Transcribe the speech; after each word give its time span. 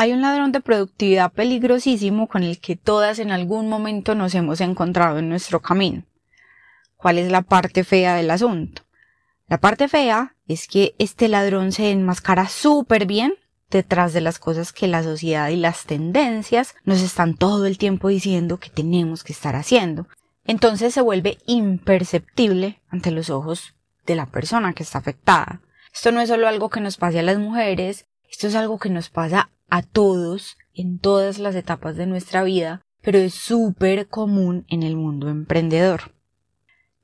Hay 0.00 0.12
un 0.12 0.20
ladrón 0.20 0.52
de 0.52 0.60
productividad 0.60 1.32
peligrosísimo 1.32 2.28
con 2.28 2.44
el 2.44 2.60
que 2.60 2.76
todas 2.76 3.18
en 3.18 3.32
algún 3.32 3.68
momento 3.68 4.14
nos 4.14 4.32
hemos 4.36 4.60
encontrado 4.60 5.18
en 5.18 5.28
nuestro 5.28 5.60
camino. 5.60 6.04
¿Cuál 6.96 7.18
es 7.18 7.32
la 7.32 7.42
parte 7.42 7.82
fea 7.82 8.14
del 8.14 8.30
asunto? 8.30 8.82
La 9.48 9.58
parte 9.58 9.88
fea 9.88 10.36
es 10.46 10.68
que 10.68 10.94
este 11.00 11.26
ladrón 11.26 11.72
se 11.72 11.90
enmascara 11.90 12.48
súper 12.48 13.06
bien 13.06 13.34
detrás 13.70 14.12
de 14.12 14.20
las 14.20 14.38
cosas 14.38 14.72
que 14.72 14.86
la 14.86 15.02
sociedad 15.02 15.48
y 15.48 15.56
las 15.56 15.84
tendencias 15.84 16.76
nos 16.84 17.02
están 17.02 17.34
todo 17.34 17.66
el 17.66 17.76
tiempo 17.76 18.06
diciendo 18.06 18.58
que 18.58 18.70
tenemos 18.70 19.24
que 19.24 19.32
estar 19.32 19.56
haciendo. 19.56 20.06
Entonces 20.44 20.94
se 20.94 21.00
vuelve 21.00 21.38
imperceptible 21.44 22.80
ante 22.88 23.10
los 23.10 23.30
ojos 23.30 23.74
de 24.06 24.14
la 24.14 24.26
persona 24.26 24.74
que 24.74 24.84
está 24.84 24.98
afectada. 24.98 25.60
Esto 25.92 26.12
no 26.12 26.20
es 26.20 26.28
solo 26.28 26.46
algo 26.46 26.70
que 26.70 26.80
nos 26.80 26.98
pase 26.98 27.18
a 27.18 27.24
las 27.24 27.38
mujeres, 27.38 28.06
esto 28.30 28.46
es 28.46 28.54
algo 28.54 28.78
que 28.78 28.90
nos 28.90 29.10
pasa 29.10 29.50
a 29.68 29.82
todos 29.82 30.56
en 30.74 30.98
todas 30.98 31.38
las 31.38 31.54
etapas 31.54 31.96
de 31.96 32.06
nuestra 32.06 32.42
vida, 32.42 32.82
pero 33.02 33.18
es 33.18 33.34
súper 33.34 34.08
común 34.08 34.64
en 34.68 34.82
el 34.82 34.96
mundo 34.96 35.28
emprendedor. 35.28 36.12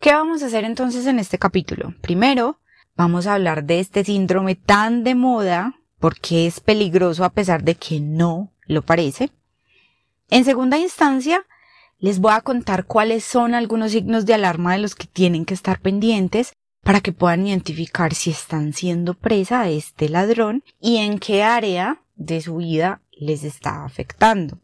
¿Qué 0.01 0.12
vamos 0.12 0.43
a 0.43 0.47
hacer 0.47 0.65
entonces 0.65 1.06
en 1.06 1.19
este 1.19 1.39
capítulo? 1.39 1.95
Primero, 2.01 2.61
vamos 2.97 3.27
a 3.27 3.34
hablar 3.34 3.65
de 3.65 3.80
este 3.80 4.05
síndrome 4.05 4.55
tan 4.55 5.03
de 5.03 5.15
moda, 5.15 5.75
porque 5.98 6.47
es 6.47 6.61
peligroso 6.61 7.25
a 7.25 7.30
pesar 7.30 7.65
de 7.65 7.75
que 7.75 8.01
no 8.01 8.53
lo 8.67 8.83
parece. 8.83 9.31
En 10.31 10.45
segunda 10.45 10.78
instancia, 10.78 11.45
les 11.98 12.19
voy 12.19 12.33
a 12.33 12.42
contar 12.42 12.84
cuáles 12.84 13.25
son 13.25 13.55
algunos 13.55 13.92
signos 13.92 14.27
de 14.27 14.34
alarma 14.34 14.73
de 14.73 14.78
los 14.78 14.95
que 14.95 15.06
tienen 15.06 15.45
que 15.45 15.55
estar 15.55 15.81
pendientes 15.81 16.53
para 16.83 17.01
que 17.01 17.12
puedan 17.12 17.47
identificar 17.47 18.15
si 18.15 18.31
están 18.31 18.75
siendo 18.75 19.15
presa 19.15 19.62
de 19.62 19.78
este 19.78 20.09
ladrón 20.11 20.62
y 20.81 20.98
en 20.98 21.19
qué 21.19 21.42
área 21.42 22.03
de 22.17 22.41
su 22.41 22.57
vida 22.57 23.01
les 23.13 23.45
está 23.45 23.85
afectando. 23.85 24.59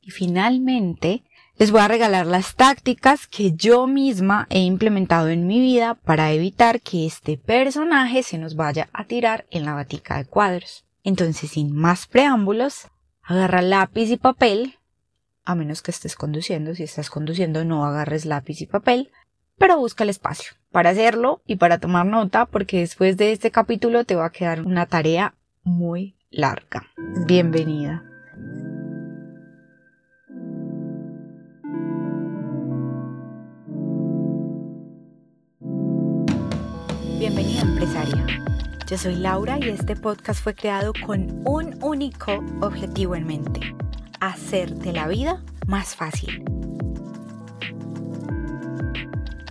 Y 0.00 0.10
finalmente, 0.10 1.22
les 1.56 1.70
voy 1.70 1.80
a 1.80 1.88
regalar 1.88 2.26
las 2.26 2.54
tácticas 2.54 3.26
que 3.26 3.52
yo 3.52 3.86
misma 3.86 4.46
he 4.48 4.60
implementado 4.60 5.28
en 5.28 5.46
mi 5.46 5.60
vida 5.60 5.94
para 5.94 6.30
evitar 6.32 6.80
que 6.80 7.04
este 7.04 7.36
personaje 7.36 8.22
se 8.22 8.38
nos 8.38 8.54
vaya 8.54 8.88
a 8.92 9.04
tirar 9.04 9.46
en 9.50 9.64
la 9.64 9.74
batica 9.74 10.18
de 10.18 10.24
cuadros. 10.24 10.84
Entonces, 11.02 11.50
sin 11.50 11.74
más 11.74 12.06
preámbulos, 12.06 12.88
agarra 13.22 13.60
lápiz 13.60 14.10
y 14.10 14.16
papel, 14.16 14.78
a 15.44 15.54
menos 15.54 15.82
que 15.82 15.90
estés 15.90 16.14
conduciendo. 16.14 16.74
Si 16.74 16.84
estás 16.84 17.10
conduciendo, 17.10 17.64
no 17.64 17.84
agarres 17.84 18.24
lápiz 18.24 18.60
y 18.60 18.66
papel, 18.66 19.10
pero 19.56 19.78
busca 19.78 20.04
el 20.04 20.10
espacio 20.10 20.52
para 20.70 20.90
hacerlo 20.90 21.42
y 21.46 21.56
para 21.56 21.78
tomar 21.78 22.06
nota, 22.06 22.46
porque 22.46 22.80
después 22.80 23.16
de 23.16 23.32
este 23.32 23.50
capítulo 23.50 24.04
te 24.04 24.14
va 24.14 24.26
a 24.26 24.32
quedar 24.32 24.60
una 24.62 24.86
tarea 24.86 25.34
muy 25.64 26.17
larga. 26.30 26.86
Bienvenida. 27.26 28.02
Bienvenida 37.18 37.62
empresaria. 37.62 38.26
Yo 38.86 38.98
soy 38.98 39.16
Laura 39.16 39.58
y 39.58 39.68
este 39.70 39.96
podcast 39.96 40.42
fue 40.42 40.54
creado 40.54 40.92
con 41.06 41.42
un 41.46 41.82
único 41.82 42.32
objetivo 42.60 43.16
en 43.16 43.26
mente, 43.26 43.60
hacerte 44.20 44.92
la 44.92 45.08
vida 45.08 45.42
más 45.66 45.96
fácil. 45.96 46.44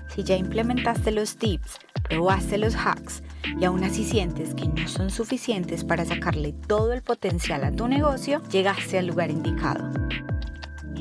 Si 0.09 0.23
ya 0.23 0.36
implementaste 0.36 1.11
los 1.11 1.38
tips, 1.38 1.80
probaste 2.09 2.58
los 2.58 2.75
hacks, 2.75 3.22
y 3.59 3.66
aún 3.66 3.84
así 3.84 4.03
sientes 4.03 4.53
que 4.56 4.67
no 4.67 4.88
son 4.88 5.09
suficientes 5.09 5.84
para 5.84 6.06
sacarle 6.06 6.53
todo 6.53 6.94
el 6.94 7.02
potencial 7.02 7.64
a 7.64 7.72
tu 7.72 7.88
negocio, 7.88 8.42
llegaste 8.52 8.98
al 8.98 9.08
lugar 9.08 9.31
indicado. 9.31 9.92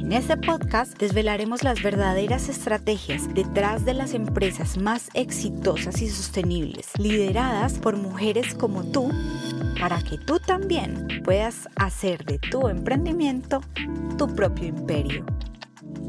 En 0.06 0.12
este 0.12 0.36
podcast 0.36 0.96
desvelaremos 0.98 1.64
las 1.64 1.82
verdaderas 1.82 2.48
estrategias 2.48 3.34
detrás 3.34 3.84
de 3.84 3.92
las 3.92 4.14
empresas 4.14 4.78
más 4.78 5.08
exitosas 5.14 6.00
y 6.00 6.08
sostenibles, 6.08 6.92
lideradas 6.96 7.80
por 7.80 7.96
mujeres 7.96 8.54
como 8.54 8.84
tú, 8.84 9.10
para 9.80 10.00
que 10.02 10.16
tú 10.16 10.38
también 10.38 11.08
puedas 11.24 11.68
hacer 11.74 12.24
de 12.24 12.38
tu 12.38 12.68
emprendimiento 12.68 13.62
tu 14.16 14.32
propio 14.32 14.68
imperio. 14.68 15.26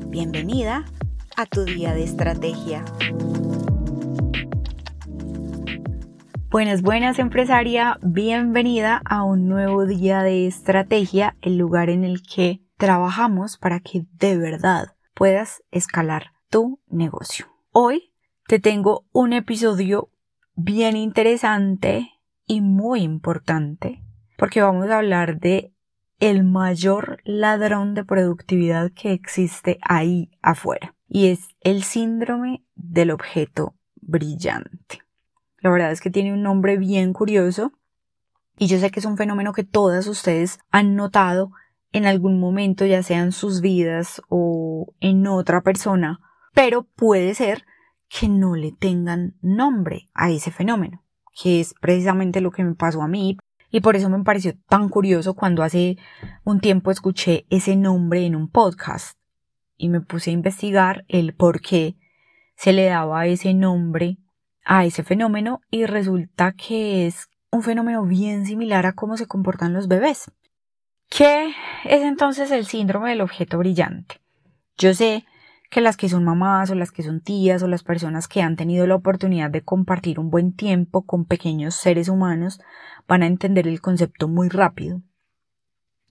Bienvenida 0.09 0.85
a 1.35 1.47
tu 1.47 1.63
día 1.63 1.93
de 1.93 2.03
estrategia. 2.03 2.85
Buenas, 6.49 6.81
buenas 6.81 7.19
empresaria, 7.19 7.99
bienvenida 8.01 9.01
a 9.03 9.23
un 9.23 9.49
nuevo 9.49 9.85
día 9.85 10.23
de 10.23 10.47
estrategia, 10.47 11.35
el 11.41 11.57
lugar 11.57 11.89
en 11.89 12.05
el 12.05 12.21
que 12.21 12.61
trabajamos 12.77 13.57
para 13.57 13.81
que 13.81 14.05
de 14.13 14.37
verdad 14.37 14.95
puedas 15.13 15.61
escalar 15.71 16.31
tu 16.49 16.79
negocio. 16.87 17.47
Hoy 17.73 18.13
te 18.47 18.59
tengo 18.59 19.05
un 19.11 19.33
episodio 19.33 20.09
bien 20.55 20.95
interesante 20.95 22.11
y 22.45 22.61
muy 22.61 23.01
importante 23.01 24.01
porque 24.37 24.61
vamos 24.61 24.89
a 24.89 24.99
hablar 24.99 25.41
de 25.41 25.73
el 26.21 26.45
mayor 26.45 27.17
ladrón 27.25 27.93
de 27.93 28.05
productividad 28.05 28.93
que 28.93 29.11
existe 29.11 29.79
ahí 29.81 30.31
afuera 30.41 30.95
y 31.09 31.27
es 31.27 31.49
el 31.59 31.83
síndrome 31.83 32.63
del 32.73 33.11
objeto 33.11 33.75
brillante. 33.95 35.06
La 35.59 35.69
verdad 35.69 35.91
es 35.91 36.01
que 36.01 36.09
tiene 36.09 36.33
un 36.33 36.43
nombre 36.43 36.77
bien 36.77 37.13
curioso 37.13 37.71
y 38.57 38.67
yo 38.67 38.79
sé 38.79 38.91
que 38.91 38.99
es 38.99 39.05
un 39.05 39.17
fenómeno 39.17 39.53
que 39.53 39.63
todas 39.63 40.07
ustedes 40.07 40.59
han 40.71 40.95
notado 40.95 41.51
en 41.91 42.05
algún 42.05 42.39
momento, 42.39 42.85
ya 42.85 43.03
sea 43.03 43.21
en 43.21 43.31
sus 43.31 43.61
vidas 43.61 44.21
o 44.29 44.93
en 44.99 45.25
otra 45.27 45.61
persona, 45.61 46.19
pero 46.53 46.83
puede 46.83 47.33
ser 47.33 47.65
que 48.09 48.29
no 48.29 48.55
le 48.55 48.71
tengan 48.71 49.35
nombre 49.41 50.09
a 50.13 50.31
ese 50.31 50.51
fenómeno, 50.51 51.03
que 51.41 51.59
es 51.59 51.75
precisamente 51.81 52.41
lo 52.41 52.51
que 52.51 52.63
me 52.63 52.75
pasó 52.75 53.01
a 53.01 53.07
mí. 53.07 53.37
Y 53.69 53.81
por 53.81 53.95
eso 53.95 54.09
me 54.09 54.23
pareció 54.23 54.53
tan 54.69 54.89
curioso 54.89 55.33
cuando 55.33 55.61
hace 55.61 55.97
un 56.45 56.61
tiempo 56.61 56.89
escuché 56.89 57.45
ese 57.49 57.75
nombre 57.75 58.25
en 58.25 58.35
un 58.35 58.49
podcast 58.49 59.17
y 59.75 59.89
me 59.89 60.01
puse 60.01 60.29
a 60.29 60.33
investigar 60.33 61.05
el 61.09 61.33
por 61.33 61.61
qué 61.61 61.97
se 62.55 62.71
le 62.73 62.85
daba 62.85 63.27
ese 63.27 63.53
nombre 63.53 64.17
a 64.67 64.85
ese 64.85 65.01
fenómeno 65.03 65.61
y 65.71 65.85
resulta 65.85 66.51
que 66.51 67.07
es 67.07 67.29
un 67.51 67.63
fenómeno 67.63 68.03
bien 68.03 68.45
similar 68.45 68.85
a 68.85 68.93
cómo 68.93 69.15
se 69.15 69.25
comportan 69.25 69.73
los 69.73 69.87
bebés. 69.87 70.29
¿Qué 71.09 71.53
es 71.85 72.01
entonces 72.01 72.51
el 72.51 72.65
síndrome 72.65 73.09
del 73.09 73.21
objeto 73.21 73.57
brillante? 73.57 74.19
Yo 74.77 74.93
sé 74.93 75.25
que 75.69 75.79
las 75.79 75.95
que 75.95 76.09
son 76.09 76.25
mamás 76.25 76.69
o 76.69 76.75
las 76.75 76.91
que 76.91 77.01
son 77.01 77.21
tías 77.21 77.63
o 77.63 77.67
las 77.67 77.83
personas 77.83 78.27
que 78.27 78.41
han 78.41 78.57
tenido 78.57 78.85
la 78.87 78.95
oportunidad 78.95 79.49
de 79.49 79.63
compartir 79.63 80.19
un 80.19 80.29
buen 80.29 80.53
tiempo 80.53 81.05
con 81.05 81.25
pequeños 81.25 81.75
seres 81.75 82.09
humanos 82.09 82.59
van 83.07 83.23
a 83.23 83.27
entender 83.27 83.67
el 83.69 83.79
concepto 83.79 84.27
muy 84.27 84.49
rápido. 84.49 85.01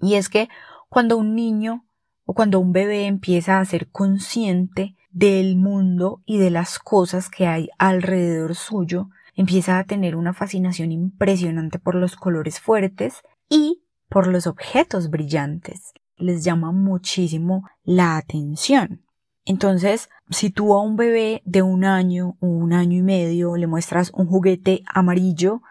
Y 0.00 0.15
es 0.15 0.31
que 0.31 0.49
cuando 0.89 1.19
un 1.19 1.34
niño 1.34 1.84
o 2.25 2.33
cuando 2.33 2.59
un 2.59 2.72
bebé 2.72 3.06
empieza 3.06 3.61
a 3.61 3.65
ser 3.66 3.89
consciente 3.89 4.96
del 5.16 5.56
mundo 5.56 6.21
y 6.27 6.37
de 6.37 6.50
las 6.50 6.78
cosas 6.78 7.31
que 7.31 7.47
hay 7.47 7.71
alrededor 7.78 8.54
suyo, 8.54 9.09
empieza 9.34 9.78
a 9.78 9.84
tener 9.84 10.15
una 10.15 10.34
fascinación 10.34 10.93
impresionante 10.93 11.78
por 11.78 11.94
los 11.94 12.16
colores 12.16 12.60
fuertes 12.60 13.22
y 13.49 13.82
por 14.10 14.27
los 14.27 14.47
objetos 14.47 15.09
brillantes. 15.09 15.94
Les 16.19 16.44
llama 16.44 16.71
muchísimo 16.71 17.66
la 17.82 18.19
atención. 18.19 19.06
Entonces, 19.47 20.10
si 20.28 20.50
tú 20.50 20.75
a 20.75 20.82
un 20.82 20.97
bebé 20.97 21.41
de 21.47 21.62
un 21.62 21.87
año 21.87 22.37
o 22.41 22.48
un 22.48 22.75
año 22.75 22.98
y 22.98 23.03
medio 23.03 23.56
le 23.56 23.66
muestras 23.66 24.10
un 24.12 24.27
juguete 24.27 24.83
amarillo, 24.87 25.62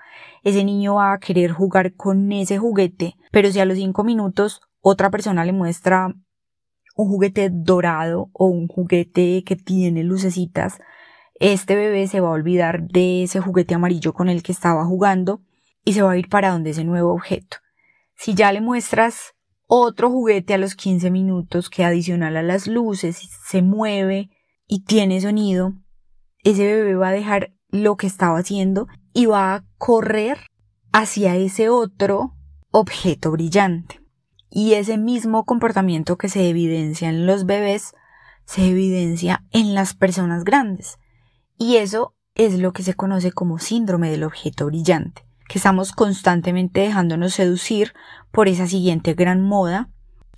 ese 0.44 0.64
niño 0.64 0.96
va 0.96 1.14
a 1.14 1.20
querer 1.20 1.52
jugar 1.52 1.94
con 1.94 2.32
ese 2.32 2.58
juguete, 2.58 3.16
pero 3.32 3.52
si 3.52 3.60
a 3.60 3.66
los 3.66 3.78
cinco 3.78 4.04
minutos 4.04 4.62
otra 4.82 5.12
persona 5.12 5.46
le 5.46 5.54
muestra 5.54 6.16
un 6.96 7.10
juguete 7.10 7.50
dorado 7.52 8.30
o 8.34 8.48
un 8.48 8.68
juguete 8.68 9.44
que 9.44 9.56
tiene 9.56 10.04
lucecitas, 10.04 10.80
este 11.40 11.76
bebé 11.76 12.08
se 12.08 12.22
va 12.22 12.30
a 12.30 12.32
olvidar 12.32 12.88
de 12.88 13.24
ese 13.24 13.42
juguete 13.42 13.76
amarillo 13.76 14.14
con 14.14 14.30
el 14.30 14.42
que 14.42 14.54
estaba 14.54 14.86
jugando 14.86 15.42
y 15.84 15.94
se 15.94 16.02
va 16.02 16.12
a 16.12 16.18
ir 16.18 16.30
para 16.30 16.52
donde 16.52 16.72
ese 16.72 16.86
nuevo 16.86 17.14
objeto. 17.14 17.58
Si 18.16 18.34
ya 18.34 18.52
le 18.54 18.62
muestras 18.62 19.36
otro 19.68 20.10
juguete 20.10 20.54
a 20.54 20.58
los 20.58 20.76
15 20.76 21.12
minutos 21.12 21.70
que 21.70 21.84
adicional 21.84 22.38
a 22.38 22.44
las 22.44 22.68
luces 22.68 23.30
se 23.46 23.62
mueve 23.62 24.30
y 24.68 24.86
tiene 24.86 25.20
sonido, 25.20 25.74
ese 26.44 26.64
bebé 26.64 26.96
va 26.96 27.10
a 27.10 27.14
dejar 27.14 27.54
lo 27.70 27.98
que 27.98 28.08
estaba 28.08 28.38
haciendo 28.38 28.88
y 29.14 29.26
va 29.26 29.56
a 29.56 29.66
correr 29.78 30.38
hacia 30.94 31.36
ese 31.36 31.70
otro 31.70 32.36
objeto 32.72 33.32
brillante. 33.32 34.05
Y 34.50 34.74
ese 34.74 34.98
mismo 34.98 35.46
comportamiento 35.46 36.18
que 36.18 36.30
se 36.30 36.50
evidencia 36.50 37.10
en 37.10 37.26
los 37.26 37.46
bebés 37.46 37.94
se 38.46 38.68
evidencia 38.68 39.44
en 39.52 39.74
las 39.74 39.94
personas 39.94 40.44
grandes. 40.44 40.98
Y 41.58 41.78
eso 41.78 42.16
es 42.36 42.60
lo 42.60 42.74
que 42.74 42.84
se 42.84 42.94
conoce 42.94 43.32
como 43.32 43.60
síndrome 43.60 44.10
del 44.10 44.24
objeto 44.24 44.66
brillante. 44.68 45.24
que 45.48 45.60
estamos 45.60 45.92
constantemente 45.92 46.80
dejándonos 46.80 47.36
seducir 47.36 47.94
por 48.32 48.48
esa 48.48 48.66
siguiente 48.66 49.14
gran 49.14 49.44
moda 49.44 49.90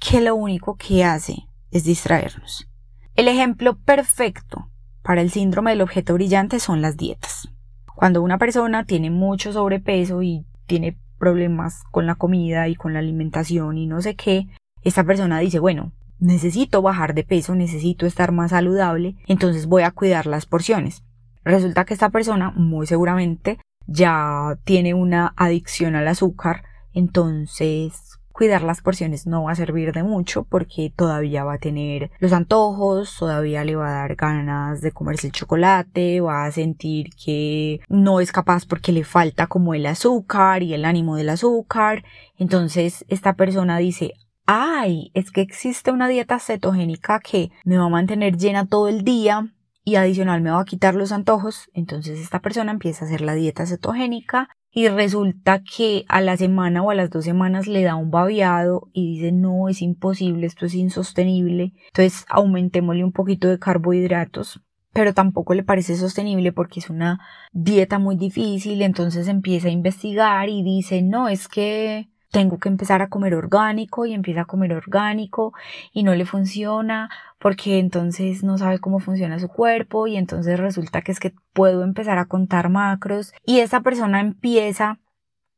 que 0.02 0.20
lo 0.20 0.36
único 0.36 0.76
que 0.76 1.06
hace 1.06 1.48
es 1.72 1.86
distraernos. 1.86 2.68
El 3.16 3.30
ejemplo 3.30 3.78
perfecto 3.78 4.70
para 5.04 5.22
el 5.22 5.32
síndrome 5.32 5.72
del 5.72 5.82
objeto 5.82 6.14
brillante 6.14 6.60
son 6.60 6.82
las 6.82 6.98
dietas. 6.98 7.48
Cuando 7.96 8.22
una 8.22 8.38
persona 8.38 8.86
tiene 8.86 9.10
mucho 9.10 9.54
sobrepeso 9.54 10.22
y 10.22 10.46
tiene 10.66 11.00
problemas 11.18 11.84
con 11.92 12.06
la 12.06 12.16
comida 12.16 12.68
y 12.68 12.76
con 12.76 12.94
la 12.94 13.00
alimentación 13.00 13.78
y 13.78 13.88
no 13.88 14.02
sé 14.02 14.16
qué, 14.16 14.48
esta 14.84 15.04
persona 15.04 15.40
dice, 15.40 15.60
bueno, 15.60 15.92
necesito 16.20 16.82
bajar 16.82 17.14
de 17.14 17.24
peso, 17.24 17.56
necesito 17.56 18.06
estar 18.06 18.32
más 18.32 18.52
saludable, 18.52 19.16
entonces 19.28 19.68
voy 19.68 19.84
a 19.84 19.92
cuidar 19.92 20.26
las 20.26 20.46
porciones. 20.46 21.04
Resulta 21.44 21.86
que 21.86 21.94
esta 21.94 22.10
persona 22.10 22.52
muy 22.52 22.88
seguramente 22.88 23.60
ya 23.86 24.58
tiene 24.64 24.94
una 24.94 25.34
adicción 25.38 25.96
al 25.96 26.08
azúcar, 26.08 26.64
entonces 26.94 28.17
cuidar 28.38 28.62
las 28.62 28.82
porciones 28.82 29.26
no 29.26 29.46
va 29.46 29.54
a 29.54 29.56
servir 29.56 29.94
de 29.94 30.04
mucho 30.04 30.44
porque 30.44 30.94
todavía 30.96 31.44
va 31.44 31.56
a 31.56 31.58
tener 31.58 32.12
los 32.20 32.34
antojos, 32.34 33.18
todavía 33.18 33.64
le 33.64 33.76
va 33.76 33.90
a 33.90 34.02
dar 34.02 34.16
ganas 34.16 34.80
de 34.82 34.92
comerse 34.92 35.26
el 35.26 35.34
chocolate, 35.34 36.22
va 36.22 36.46
a 36.46 36.52
sentir 36.52 37.10
que 37.16 37.82
no 37.90 38.22
es 38.22 38.32
capaz 38.32 38.68
porque 38.68 38.92
le 38.92 39.04
falta 39.04 39.48
como 39.48 39.74
el 39.74 39.88
azúcar 39.88 40.62
y 40.62 40.76
el 40.76 40.86
ánimo 40.86 41.16
del 41.16 41.30
azúcar. 41.30 42.04
Entonces 42.38 43.04
esta 43.08 43.34
persona 43.34 43.80
dice, 43.80 44.14
ay, 44.46 45.10
es 45.16 45.32
que 45.32 45.42
existe 45.42 45.92
una 45.92 46.08
dieta 46.08 46.38
cetogénica 46.38 47.20
que 47.20 47.50
me 47.66 47.80
va 47.80 47.86
a 47.86 47.90
mantener 47.90 48.38
llena 48.38 48.68
todo 48.68 48.88
el 48.88 49.04
día, 49.04 49.52
y 49.88 49.96
adicional 49.96 50.42
me 50.42 50.52
va 50.52 50.60
a 50.60 50.66
quitar 50.66 50.96
los 50.96 51.14
antojos, 51.14 51.70
entonces 51.74 52.20
esta 52.20 52.42
persona 52.42 52.74
empieza 52.74 53.06
a 53.06 53.08
hacer 53.08 53.22
la 53.22 53.36
dieta 53.36 53.66
cetogénica 53.66 54.50
y 54.72 54.88
resulta 54.90 55.64
que 55.64 56.06
a 56.08 56.22
la 56.22 56.38
semana 56.38 56.84
o 56.84 56.92
a 56.92 56.96
las 56.96 57.10
dos 57.10 57.26
semanas 57.26 57.68
le 57.68 57.84
da 57.84 57.96
un 57.96 58.12
babeado 58.12 58.90
y 58.94 59.14
dice 59.14 59.32
no, 59.32 59.70
es 59.70 59.82
imposible, 59.82 60.46
esto 60.46 60.66
es 60.66 60.76
insostenible, 60.76 61.74
entonces 61.88 62.26
aumentémosle 62.30 63.04
un 63.04 63.12
poquito 63.12 63.48
de 63.48 63.60
carbohidratos 63.60 64.62
pero 64.98 65.14
tampoco 65.14 65.54
le 65.54 65.62
parece 65.62 65.96
sostenible 65.96 66.52
porque 66.52 66.80
es 66.80 66.90
una 66.90 67.20
dieta 67.52 68.00
muy 68.00 68.16
difícil, 68.16 68.82
entonces 68.82 69.28
empieza 69.28 69.68
a 69.68 69.72
investigar 69.72 70.50
y 70.50 70.64
dice, 70.64 71.04
no, 71.04 71.30
es 71.30 71.48
que 71.48 72.10
tengo 72.32 72.60
que 72.60 72.70
empezar 72.70 73.02
a 73.02 73.10
comer 73.10 73.36
orgánico 73.36 74.06
y 74.06 74.14
empieza 74.14 74.42
a 74.42 74.46
comer 74.46 74.74
orgánico 74.74 75.54
y 75.92 76.04
no 76.04 76.14
le 76.16 76.26
funciona 76.26 77.10
porque 77.40 77.80
entonces 77.80 78.44
no 78.44 78.58
sabe 78.58 78.80
cómo 78.80 79.00
funciona 79.00 79.40
su 79.40 79.48
cuerpo 79.48 80.08
y 80.08 80.18
entonces 80.18 80.60
resulta 80.60 81.02
que 81.02 81.12
es 81.12 81.20
que 81.20 81.34
puedo 81.54 81.84
empezar 81.84 82.18
a 82.18 82.26
contar 82.26 82.70
macros 82.70 83.34
y 83.46 83.60
esa 83.60 83.82
persona 83.82 84.20
empieza 84.20 85.00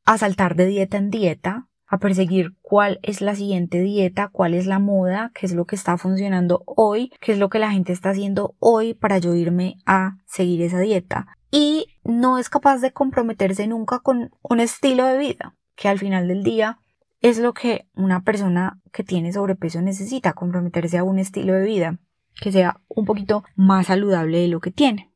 a 0.05 0.17
saltar 0.17 0.55
de 0.55 0.67
dieta 0.67 0.97
en 0.97 1.09
dieta 1.09 1.65
a 1.89 1.97
perseguir 1.97 2.53
cuál 2.61 2.99
es 3.01 3.19
la 3.19 3.33
siguiente 3.33 3.81
dieta, 3.81 4.27
cuál 4.27 4.53
es 4.53 4.67
la 4.67 4.77
moda, 4.77 5.31
qué 5.33 5.47
es 5.47 5.53
lo 5.53 5.65
que 5.65 5.75
está 5.75 5.97
funcionando 5.97 6.61
hoy, 6.67 7.11
qué 7.19 7.31
es 7.31 7.39
lo 7.39 7.49
que 7.49 7.57
la 7.57 7.71
gente 7.71 7.93
está 7.93 8.11
haciendo 8.11 8.55
hoy 8.59 8.93
para 8.93 9.17
yo 9.17 9.33
irme 9.33 9.77
a 9.87 10.17
seguir 10.27 10.61
esa 10.61 10.79
dieta. 10.79 11.35
Y 11.49 11.87
no 12.03 12.37
es 12.37 12.47
capaz 12.49 12.77
de 12.77 12.91
comprometerse 12.91 13.65
nunca 13.65 13.99
con 13.99 14.29
un 14.43 14.59
estilo 14.59 15.05
de 15.07 15.17
vida 15.17 15.55
que 15.79 15.87
al 15.87 15.97
final 15.97 16.27
del 16.27 16.43
día 16.43 16.77
es 17.21 17.39
lo 17.39 17.53
que 17.53 17.87
una 17.95 18.23
persona 18.23 18.81
que 18.91 19.05
tiene 19.05 19.31
sobrepeso 19.31 19.81
necesita, 19.81 20.33
comprometerse 20.33 20.97
a 20.97 21.05
un 21.05 21.19
estilo 21.19 21.53
de 21.53 21.65
vida 21.65 21.99
que 22.41 22.51
sea 22.51 22.81
un 22.89 23.05
poquito 23.05 23.45
más 23.55 23.87
saludable 23.87 24.39
de 24.39 24.49
lo 24.49 24.59
que 24.59 24.71
tiene. 24.71 25.13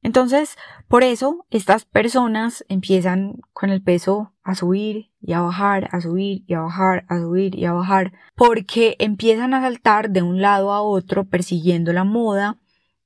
Entonces, 0.00 0.56
por 0.88 1.02
eso 1.02 1.46
estas 1.50 1.84
personas 1.84 2.64
empiezan 2.68 3.36
con 3.52 3.68
el 3.68 3.82
peso 3.82 4.32
a 4.42 4.54
subir 4.54 5.10
y 5.20 5.34
a 5.34 5.42
bajar, 5.42 5.90
a 5.92 6.00
subir 6.00 6.42
y 6.46 6.54
a 6.54 6.60
bajar, 6.60 7.04
a 7.08 7.18
subir 7.18 7.54
y 7.54 7.66
a 7.66 7.72
bajar, 7.72 8.12
porque 8.34 8.96
empiezan 8.98 9.52
a 9.52 9.60
saltar 9.60 10.10
de 10.10 10.22
un 10.22 10.40
lado 10.40 10.72
a 10.72 10.80
otro 10.80 11.24
persiguiendo 11.24 11.92
la 11.92 12.04
moda 12.04 12.58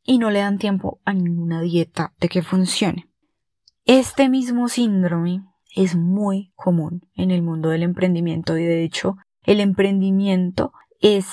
y 0.04 0.18
no 0.18 0.30
le 0.30 0.38
dan 0.38 0.58
tiempo 0.58 1.00
a 1.04 1.12
ninguna 1.12 1.60
dieta 1.62 2.14
de 2.20 2.28
que 2.28 2.42
funcione. 2.42 3.08
Este 3.84 4.28
mismo 4.28 4.68
síndrome 4.68 5.42
es 5.76 5.94
muy 5.94 6.52
común 6.56 7.06
en 7.14 7.30
el 7.30 7.42
mundo 7.42 7.68
del 7.68 7.84
emprendimiento 7.84 8.58
y 8.58 8.64
de 8.64 8.82
hecho 8.82 9.16
el 9.44 9.60
emprendimiento 9.60 10.72
es 11.00 11.26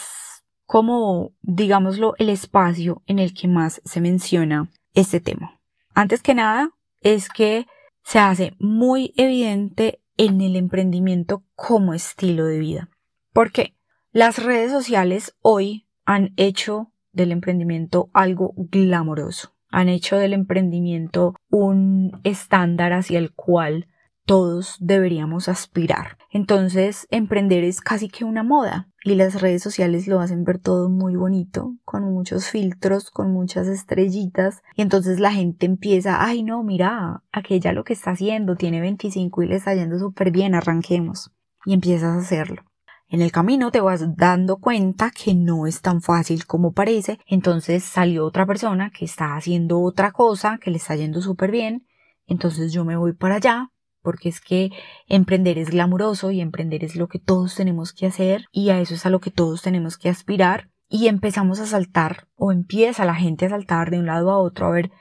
como, 0.66 1.32
digámoslo, 1.42 2.14
el 2.18 2.30
espacio 2.30 3.02
en 3.08 3.20
el 3.20 3.34
que 3.34 3.48
más 3.48 3.82
se 3.86 4.02
menciona 4.02 4.70
este 4.94 5.20
tema. 5.20 5.60
Antes 5.94 6.22
que 6.22 6.34
nada, 6.34 6.72
es 7.02 7.30
que 7.30 7.66
se 8.04 8.20
hace 8.20 8.56
muy 8.60 9.14
evidente 9.18 10.02
en 10.18 10.42
el 10.42 10.56
emprendimiento 10.56 11.44
como 11.56 11.94
estilo 11.94 12.46
de 12.46 12.60
vida. 12.60 12.90
¿Por 13.34 13.52
qué? 13.52 13.76
Las 14.12 14.44
redes 14.44 14.72
sociales 14.72 15.36
hoy 15.42 15.88
han 16.06 16.34
hecho 16.38 16.92
del 17.14 17.32
emprendimiento 17.32 18.10
algo 18.14 18.54
glamoroso. 18.56 19.56
Han 19.70 19.90
hecho 19.90 20.18
del 20.18 20.34
emprendimiento 20.34 21.36
un 21.50 22.20
estándar 22.24 22.94
hacia 22.94 23.20
el 23.20 23.34
cual 23.34 23.88
todos 24.26 24.78
deberíamos 24.80 25.50
aspirar. 25.50 26.18
Entonces, 26.32 27.08
emprender 27.12 27.64
es 27.64 27.82
casi 27.82 28.10
que 28.10 28.24
una 28.24 28.44
moda 28.44 28.90
y 29.04 29.16
las 29.16 29.42
redes 29.42 29.62
sociales 29.62 30.08
lo 30.08 30.20
hacen 30.20 30.44
ver 30.44 30.60
todo 30.60 30.90
muy 30.90 31.16
bonito, 31.16 31.76
con 31.84 32.04
muchos 32.04 32.50
filtros, 32.50 33.12
con 33.12 33.32
muchas 33.32 33.68
estrellitas 33.68 34.62
y 34.76 34.82
entonces 34.82 35.20
la 35.20 35.34
gente 35.34 35.66
empieza, 35.66 36.24
ay 36.24 36.44
no, 36.44 36.64
mira, 36.64 37.24
aquella 37.32 37.74
lo 37.74 37.84
que 37.84 37.94
está 37.94 38.12
haciendo, 38.12 38.56
tiene 38.56 38.82
25 38.82 39.44
y 39.44 39.48
le 39.48 39.56
está 39.56 39.76
yendo 39.76 40.00
súper 40.00 40.32
bien, 40.32 40.56
arranquemos 40.56 41.32
y 41.66 41.74
empiezas 41.74 42.16
a 42.16 42.20
hacerlo. 42.20 42.64
En 43.10 43.22
el 43.22 43.32
camino 43.32 43.70
te 43.70 43.80
vas 43.80 44.04
dando 44.16 44.58
cuenta 44.58 45.12
que 45.12 45.36
no 45.36 45.68
es 45.68 45.82
tan 45.82 46.02
fácil 46.02 46.48
como 46.48 46.72
parece, 46.72 47.20
entonces 47.28 47.84
salió 47.84 48.26
otra 48.26 48.48
persona 48.48 48.90
que 48.90 49.06
está 49.06 49.36
haciendo 49.36 49.82
otra 49.82 50.12
cosa, 50.12 50.58
que 50.58 50.72
le 50.72 50.78
está 50.78 50.96
yendo 50.96 51.22
súper 51.22 51.52
bien, 51.52 51.86
entonces 52.26 52.74
yo 52.74 52.86
me 52.86 52.98
voy 52.98 53.14
para 53.14 53.36
allá, 53.36 53.70
porque 54.04 54.30
es 54.30 54.42
que 54.42 54.72
emprender 55.08 55.58
es 55.58 55.72
glamuroso 55.72 56.30
y 56.30 56.42
emprender 56.42 56.84
es 56.84 56.96
lo 56.96 57.08
que 57.08 57.20
todos 57.20 57.56
tenemos 57.56 57.94
que 57.94 58.06
hacer 58.06 58.46
y 58.52 58.70
a 58.70 58.80
eso 58.80 58.94
es 58.94 59.06
a 59.06 59.10
lo 59.10 59.20
que 59.20 59.32
todos 59.32 59.62
tenemos 59.62 59.98
que 59.98 60.10
aspirar 60.10 60.70
y 60.88 61.08
empezamos 61.08 61.60
a 61.60 61.66
saltar 61.66 62.28
o 62.36 62.52
empieza 62.52 63.06
la 63.06 63.16
gente 63.16 63.48
a 63.48 63.50
saltar 63.50 63.90
de 63.90 63.98
un 63.98 64.06
lado 64.06 64.30
a 64.30 64.38
otro 64.38 64.68
a 64.68 64.72
ver 64.72 64.92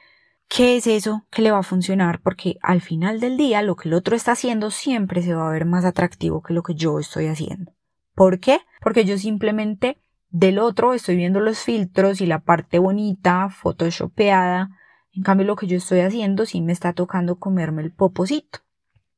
qué 0.49 0.77
es 0.77 0.87
eso 0.87 1.27
que 1.31 1.43
le 1.43 1.51
va 1.51 1.59
a 1.59 1.63
funcionar 1.63 2.21
porque 2.23 2.57
al 2.63 2.81
final 2.81 3.21
del 3.21 3.37
día 3.37 3.61
lo 3.63 3.77
que 3.77 3.89
el 3.89 3.95
otro 3.95 4.17
está 4.17 4.33
haciendo 4.33 4.71
siempre 4.71 5.23
se 5.23 5.35
va 5.35 5.49
a 5.49 5.53
ver 5.53 5.67
más 5.67 5.85
atractivo 5.85 6.43
que 6.43 6.55
lo 6.55 6.63
que 6.63 6.75
yo 6.75 6.99
estoy 6.99 7.27
haciendo. 7.27 7.73
¿Por 8.15 8.39
qué? 8.39 8.61
Porque 8.83 9.05
yo 9.05 9.19
simplemente 9.19 9.99
del 10.29 10.59
otro 10.59 10.95
estoy 10.95 11.17
viendo 11.17 11.41
los 11.41 11.59
filtros 11.59 12.21
y 12.21 12.27
la 12.27 12.41
parte 12.41 12.79
bonita, 12.79 13.51
photoshopeada. 13.51 14.71
En 15.13 15.23
cambio 15.23 15.47
lo 15.47 15.57
que 15.57 15.67
yo 15.67 15.77
estoy 15.77 16.01
haciendo 16.01 16.47
sí 16.47 16.63
me 16.63 16.73
está 16.73 16.95
tocando 16.95 17.39
comerme 17.39 17.83
el 17.83 17.93
poposito. 17.93 18.61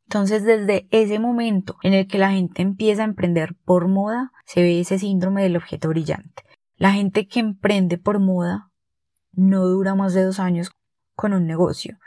Entonces, 0.06 0.44
desde 0.44 0.86
ese 0.90 1.18
momento 1.18 1.76
en 1.82 1.94
el 1.94 2.06
que 2.06 2.18
la 2.18 2.30
gente 2.30 2.62
empieza 2.62 3.02
a 3.02 3.06
emprender 3.06 3.56
por 3.64 3.88
moda, 3.88 4.32
se 4.44 4.62
ve 4.62 4.80
ese 4.80 4.98
síndrome 4.98 5.42
del 5.42 5.56
objeto 5.56 5.88
brillante. 5.88 6.42
La 6.76 6.92
gente 6.92 7.26
que 7.26 7.40
emprende 7.40 7.98
por 7.98 8.18
moda 8.18 8.70
no 9.32 9.64
dura 9.66 9.94
más 9.94 10.14
de 10.14 10.24
dos 10.24 10.38
años 10.38 10.72
con 11.14 11.32
un 11.32 11.46
negocio. 11.46 11.98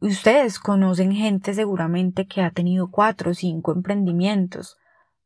Ustedes 0.00 0.58
conocen 0.58 1.12
gente 1.12 1.52
seguramente 1.52 2.26
que 2.26 2.40
ha 2.40 2.50
tenido 2.50 2.90
cuatro 2.90 3.32
o 3.32 3.34
cinco 3.34 3.72
emprendimientos. 3.72 4.78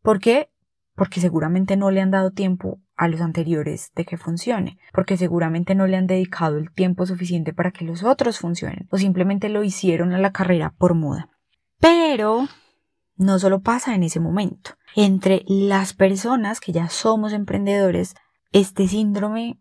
¿Por 0.03 0.21
qué? 0.21 0.51
Porque 0.97 1.21
seguramente 1.21 1.77
no 1.77 1.91
le 1.91 2.01
han 2.01 2.11
dado 2.11 2.33
tiempo 2.33 2.81
a 2.97 3.09
los 3.09 3.21
anteriores 3.21 3.93
de 3.95 4.05
que 4.05 4.17
funcione, 4.17 4.79
porque 4.93 5.17
seguramente 5.17 5.75
no 5.75 5.87
le 5.87 5.97
han 5.97 6.07
dedicado 6.07 6.59
el 6.59 6.73
tiempo 6.73 7.07
suficiente 7.07 7.53
para 7.53 7.71
que 7.71 7.85
los 7.85 8.03
otros 8.03 8.39
funcionen, 8.39 8.89
o 8.91 8.99
simplemente 8.99 9.49
lo 9.49 9.65
hicieron 9.65 10.13
a 10.13 10.19
la 10.19 10.33
carrera 10.33 10.75
por 10.79 10.95
moda. 10.95 11.31
Pero 11.81 12.49
no 13.17 13.39
solo 13.39 13.61
pasa 13.61 13.95
en 13.95 14.03
ese 14.03 14.21
momento. 14.21 14.73
Entre 14.97 15.45
las 15.47 15.95
personas 15.95 16.61
que 16.61 16.73
ya 16.73 16.89
somos 16.89 17.33
emprendedores, 17.33 18.15
este 18.53 18.87
síndrome 18.89 19.59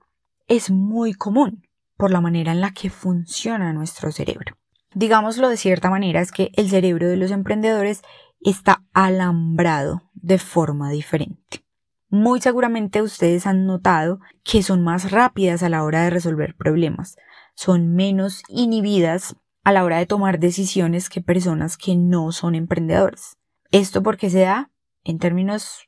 es 0.48 0.70
muy 0.70 1.13
común 1.13 1.67
por 1.98 2.12
la 2.12 2.22
manera 2.22 2.51
en 2.51 2.62
la 2.62 2.72
que 2.72 2.89
funciona 2.89 3.74
nuestro 3.74 4.12
cerebro. 4.12 4.58
Digámoslo 4.93 5.50
de 5.50 5.58
cierta 5.58 5.89
manera, 5.89 6.22
es 6.22 6.32
que 6.32 6.51
el 6.53 6.70
cerebro 6.70 7.08
de 7.08 7.17
los 7.17 7.32
emprendedores 7.32 8.01
está 8.41 8.84
alambrado 8.93 10.03
de 10.13 10.38
forma 10.38 10.91
diferente. 10.91 11.65
Muy 12.10 12.41
seguramente 12.41 13.01
ustedes 13.01 13.48
han 13.48 13.65
notado 13.65 14.20
que 14.43 14.62
son 14.62 14.84
más 14.84 15.10
rápidas 15.12 15.63
a 15.63 15.70
la 15.70 15.84
hora 15.84 16.03
de 16.03 16.12
resolver 16.12 16.55
problemas, 16.55 17.17
son 17.55 17.96
menos 17.96 18.43
inhibidas 18.50 19.36
a 19.63 19.72
la 19.72 19.84
hora 19.84 19.98
de 19.98 20.05
tomar 20.05 20.39
decisiones 20.39 21.10
que 21.10 21.22
personas 21.22 21.77
que 21.77 21.96
no 21.96 22.32
son 22.32 22.55
emprendedores. 22.55 23.38
Esto 23.72 24.03
porque 24.03 24.29
se 24.29 24.41
da, 24.41 24.70
en 25.03 25.20
términos 25.20 25.88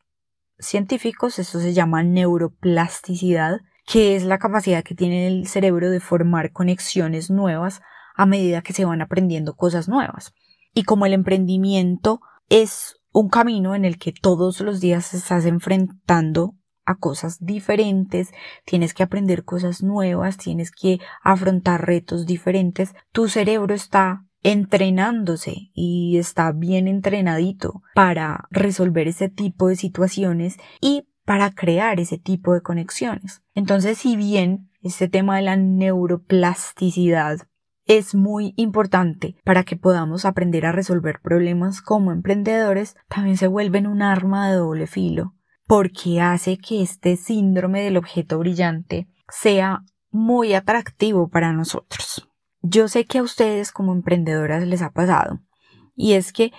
científicos, 0.59 1.39
esto 1.39 1.59
se 1.59 1.73
llama 1.73 2.03
neuroplasticidad, 2.03 3.59
que 3.85 4.15
es 4.15 4.23
la 4.23 4.39
capacidad 4.39 4.83
que 4.83 4.95
tiene 4.95 5.27
el 5.27 5.47
cerebro 5.47 5.89
de 5.89 5.99
formar 5.99 6.51
conexiones 6.51 7.29
nuevas 7.29 7.81
a 8.15 8.25
medida 8.25 8.61
que 8.61 8.73
se 8.73 8.85
van 8.85 9.01
aprendiendo 9.01 9.55
cosas 9.55 9.87
nuevas. 9.87 10.33
Y 10.73 10.83
como 10.83 11.05
el 11.05 11.13
emprendimiento 11.13 12.21
es 12.49 12.97
un 13.11 13.29
camino 13.29 13.75
en 13.75 13.85
el 13.85 13.97
que 13.97 14.13
todos 14.13 14.61
los 14.61 14.79
días 14.79 15.13
estás 15.13 15.45
enfrentando 15.45 16.55
a 16.85 16.95
cosas 16.95 17.43
diferentes, 17.43 18.31
tienes 18.65 18.93
que 18.93 19.03
aprender 19.03 19.43
cosas 19.43 19.83
nuevas, 19.83 20.37
tienes 20.37 20.71
que 20.71 20.99
afrontar 21.23 21.85
retos 21.85 22.25
diferentes, 22.25 22.93
tu 23.11 23.27
cerebro 23.27 23.73
está 23.73 24.25
entrenándose 24.43 25.71
y 25.73 26.17
está 26.17 26.51
bien 26.51 26.87
entrenadito 26.87 27.81
para 27.95 28.47
resolver 28.51 29.07
ese 29.07 29.27
tipo 29.27 29.69
de 29.69 29.75
situaciones 29.75 30.57
y 30.79 31.07
para 31.25 31.51
crear 31.51 31.99
ese 31.99 32.19
tipo 32.19 32.53
de 32.53 32.61
conexiones. 32.61 33.41
Entonces, 33.55 33.97
si 33.97 34.15
bien 34.15 34.69
este 34.81 35.07
tema 35.07 35.37
de 35.37 35.41
la 35.41 35.55
neuroplasticidad 35.55 37.39
es 37.85 38.15
muy 38.15 38.53
importante 38.57 39.35
para 39.43 39.63
que 39.63 39.75
podamos 39.75 40.25
aprender 40.25 40.65
a 40.65 40.71
resolver 40.71 41.19
problemas 41.21 41.81
como 41.81 42.11
emprendedores, 42.11 42.95
también 43.07 43.37
se 43.37 43.47
vuelven 43.47 43.87
un 43.87 44.01
arma 44.01 44.49
de 44.49 44.57
doble 44.57 44.87
filo, 44.87 45.34
porque 45.67 46.21
hace 46.21 46.57
que 46.57 46.81
este 46.81 47.17
síndrome 47.17 47.81
del 47.81 47.97
objeto 47.97 48.39
brillante 48.39 49.07
sea 49.29 49.83
muy 50.11 50.53
atractivo 50.53 51.27
para 51.27 51.51
nosotros. 51.51 52.29
Yo 52.61 52.87
sé 52.87 53.05
que 53.05 53.19
a 53.19 53.23
ustedes 53.23 53.71
como 53.71 53.93
emprendedoras 53.93 54.65
les 54.65 54.81
ha 54.81 54.91
pasado, 54.91 55.41
y 55.95 56.13
es 56.13 56.33
que 56.33 56.51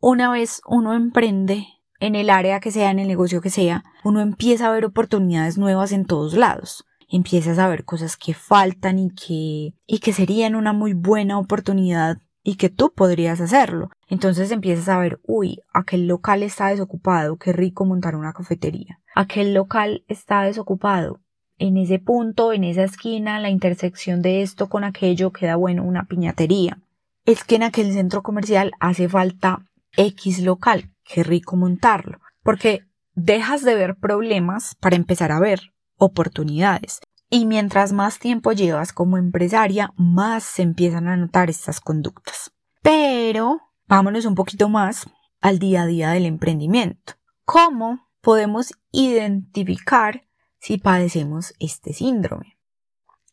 una 0.00 0.30
vez 0.30 0.60
uno 0.66 0.94
emprende 0.94 1.66
en 2.00 2.14
el 2.14 2.30
área 2.30 2.60
que 2.60 2.70
sea, 2.70 2.90
en 2.90 2.98
el 2.98 3.08
negocio 3.08 3.40
que 3.40 3.50
sea, 3.50 3.84
uno 4.04 4.20
empieza 4.20 4.68
a 4.68 4.72
ver 4.72 4.84
oportunidades 4.84 5.58
nuevas 5.58 5.92
en 5.92 6.04
todos 6.04 6.34
lados. 6.34 6.84
Empiezas 7.08 7.58
a 7.58 7.68
ver 7.68 7.84
cosas 7.84 8.16
que 8.16 8.34
faltan 8.34 8.98
y 8.98 9.10
que, 9.10 9.74
y 9.86 9.98
que 10.00 10.12
serían 10.12 10.54
una 10.54 10.72
muy 10.72 10.92
buena 10.92 11.38
oportunidad 11.38 12.18
y 12.48 12.56
que 12.56 12.70
tú 12.70 12.94
podrías 12.94 13.42
hacerlo. 13.42 13.90
Entonces 14.08 14.50
empiezas 14.50 14.88
a 14.88 14.96
ver, 14.96 15.20
uy, 15.26 15.60
aquel 15.74 16.06
local 16.08 16.42
está 16.42 16.68
desocupado, 16.68 17.36
qué 17.36 17.52
rico 17.52 17.84
montar 17.84 18.16
una 18.16 18.32
cafetería. 18.32 19.00
Aquel 19.14 19.52
local 19.52 20.02
está 20.08 20.44
desocupado. 20.44 21.20
En 21.58 21.76
ese 21.76 21.98
punto, 21.98 22.54
en 22.54 22.64
esa 22.64 22.84
esquina, 22.84 23.38
la 23.38 23.50
intersección 23.50 24.22
de 24.22 24.40
esto 24.40 24.70
con 24.70 24.82
aquello 24.82 25.30
queda 25.30 25.56
bueno 25.56 25.84
una 25.84 26.04
piñatería. 26.04 26.78
Es 27.26 27.44
que 27.44 27.56
en 27.56 27.64
aquel 27.64 27.92
centro 27.92 28.22
comercial 28.22 28.72
hace 28.80 29.10
falta 29.10 29.66
X 29.98 30.40
local 30.40 30.90
qué 31.04 31.24
rico 31.24 31.54
montarlo, 31.54 32.18
porque 32.42 32.80
dejas 33.12 33.62
de 33.62 33.74
ver 33.74 33.96
problemas 33.96 34.74
para 34.76 34.96
empezar 34.96 35.32
a 35.32 35.38
ver 35.38 35.74
oportunidades. 35.98 37.00
Y 37.30 37.44
mientras 37.44 37.92
más 37.92 38.18
tiempo 38.18 38.52
llevas 38.52 38.92
como 38.92 39.18
empresaria, 39.18 39.92
más 39.96 40.44
se 40.44 40.62
empiezan 40.62 41.08
a 41.08 41.16
notar 41.16 41.50
estas 41.50 41.80
conductas. 41.80 42.52
Pero 42.82 43.60
vámonos 43.86 44.24
un 44.24 44.34
poquito 44.34 44.68
más 44.68 45.08
al 45.40 45.58
día 45.58 45.82
a 45.82 45.86
día 45.86 46.10
del 46.10 46.24
emprendimiento. 46.24 47.14
¿Cómo 47.44 48.08
podemos 48.20 48.72
identificar 48.92 50.24
si 50.58 50.78
padecemos 50.78 51.54
este 51.58 51.92
síndrome? 51.92 52.58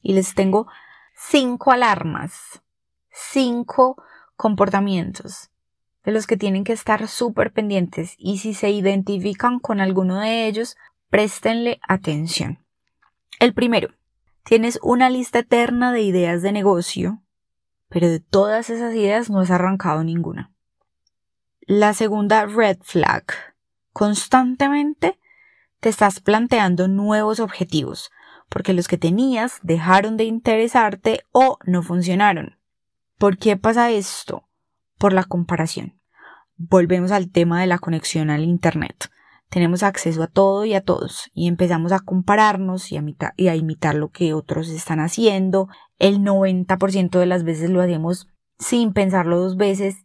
Y 0.02 0.14
les 0.14 0.36
tengo 0.36 0.68
cinco 1.16 1.72
alarmas, 1.72 2.62
cinco 3.10 4.02
comportamientos 4.36 5.50
de 6.04 6.12
los 6.12 6.28
que 6.28 6.38
tienen 6.38 6.64
que 6.64 6.74
estar 6.74 7.08
súper 7.08 7.52
pendientes 7.52 8.14
y 8.18 8.38
si 8.38 8.54
se 8.54 8.70
identifican 8.70 9.60
con 9.60 9.80
alguno 9.80 10.20
de 10.20 10.48
ellos, 10.48 10.78
préstenle 11.10 11.80
atención. 11.88 12.65
El 13.40 13.54
primero, 13.54 13.90
tienes 14.44 14.80
una 14.82 15.10
lista 15.10 15.40
eterna 15.40 15.92
de 15.92 16.02
ideas 16.02 16.42
de 16.42 16.52
negocio, 16.52 17.22
pero 17.90 18.10
de 18.10 18.20
todas 18.20 18.70
esas 18.70 18.94
ideas 18.94 19.30
no 19.30 19.40
has 19.40 19.52
arrancado 19.52 20.04
ninguna. 20.04 20.52
La 21.62 21.94
segunda 21.94 22.46
red 22.46 22.78
flag, 22.82 23.26
constantemente 23.94 25.20
te 25.80 25.90
estás 25.90 26.20
planteando 26.20 26.88
nuevos 26.88 27.40
objetivos, 27.40 28.12
porque 28.50 28.74
los 28.74 28.88
que 28.88 28.98
tenías 28.98 29.60
dejaron 29.64 30.18
de 30.18 30.26
interesarte 30.26 31.22
o 31.32 31.58
no 31.66 31.82
funcionaron. 31.82 32.58
¿Por 33.18 33.38
qué 33.38 33.58
pasa 33.58 33.92
esto? 33.92 34.48
Por 34.98 35.14
la 35.14 35.24
comparación 35.24 35.96
volvemos 36.58 37.12
al 37.12 37.30
tema 37.32 37.62
de 37.62 37.68
la 37.68 37.80
conexión 37.80 38.30
al 38.30 38.44
Internet. 38.44 39.10
Tenemos 39.56 39.84
acceso 39.84 40.22
a 40.22 40.28
todo 40.28 40.66
y 40.66 40.74
a 40.74 40.82
todos 40.82 41.32
y 41.34 41.48
empezamos 41.48 41.94
a 41.94 42.02
compararnos 42.02 42.92
y 42.92 42.98
a, 42.98 43.06
y 43.38 43.48
a 43.48 43.56
imitar 43.56 43.96
lo 43.96 44.10
que 44.10 44.34
otros 44.34 44.68
están 44.68 45.00
haciendo. 45.00 45.70
El 45.98 46.20
90% 46.20 47.18
de 47.18 47.26
las 47.26 47.46
veces 47.46 47.70
lo 47.70 47.82
hacemos 47.82 48.28
sin 48.60 48.92
pensarlo 48.92 49.40
dos 49.40 49.56
veces 49.56 50.04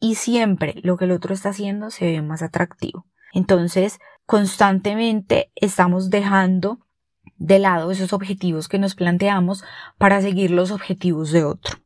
y 0.00 0.16
siempre 0.16 0.74
lo 0.82 0.98
que 0.98 1.06
el 1.06 1.12
otro 1.12 1.32
está 1.32 1.48
haciendo 1.48 1.90
se 1.90 2.04
ve 2.04 2.20
más 2.20 2.42
atractivo. 2.42 3.06
Entonces, 3.32 4.00
constantemente 4.26 5.50
estamos 5.54 6.10
dejando 6.10 6.80
de 7.38 7.58
lado 7.58 7.92
esos 7.92 8.12
objetivos 8.12 8.68
que 8.68 8.78
nos 8.78 8.96
planteamos 8.96 9.64
para 9.96 10.20
seguir 10.20 10.50
los 10.50 10.70
objetivos 10.70 11.32
de 11.32 11.44
otro. 11.44 11.78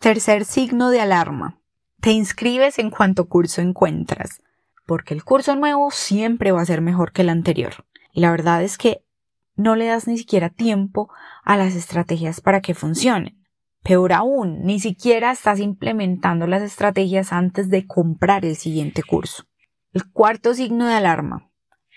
Tercer 0.00 0.44
signo 0.44 0.90
de 0.90 1.02
alarma. 1.02 1.60
Te 2.00 2.10
inscribes 2.10 2.80
en 2.80 2.90
cuanto 2.90 3.28
curso 3.28 3.60
encuentras, 3.60 4.40
porque 4.88 5.12
el 5.12 5.22
curso 5.22 5.54
nuevo 5.54 5.90
siempre 5.90 6.50
va 6.50 6.62
a 6.62 6.64
ser 6.64 6.80
mejor 6.80 7.12
que 7.12 7.20
el 7.20 7.28
anterior. 7.28 7.84
Y 8.10 8.20
la 8.22 8.30
verdad 8.30 8.62
es 8.62 8.78
que 8.78 9.04
no 9.54 9.76
le 9.76 9.84
das 9.84 10.08
ni 10.08 10.16
siquiera 10.16 10.48
tiempo 10.48 11.10
a 11.44 11.58
las 11.58 11.74
estrategias 11.74 12.40
para 12.40 12.62
que 12.62 12.72
funcionen. 12.72 13.38
Peor 13.82 14.14
aún, 14.14 14.62
ni 14.62 14.80
siquiera 14.80 15.30
estás 15.30 15.60
implementando 15.60 16.46
las 16.46 16.62
estrategias 16.62 17.34
antes 17.34 17.68
de 17.68 17.86
comprar 17.86 18.46
el 18.46 18.56
siguiente 18.56 19.02
curso. 19.02 19.44
El 19.92 20.10
cuarto 20.10 20.54
signo 20.54 20.86
de 20.86 20.94
alarma. 20.94 21.50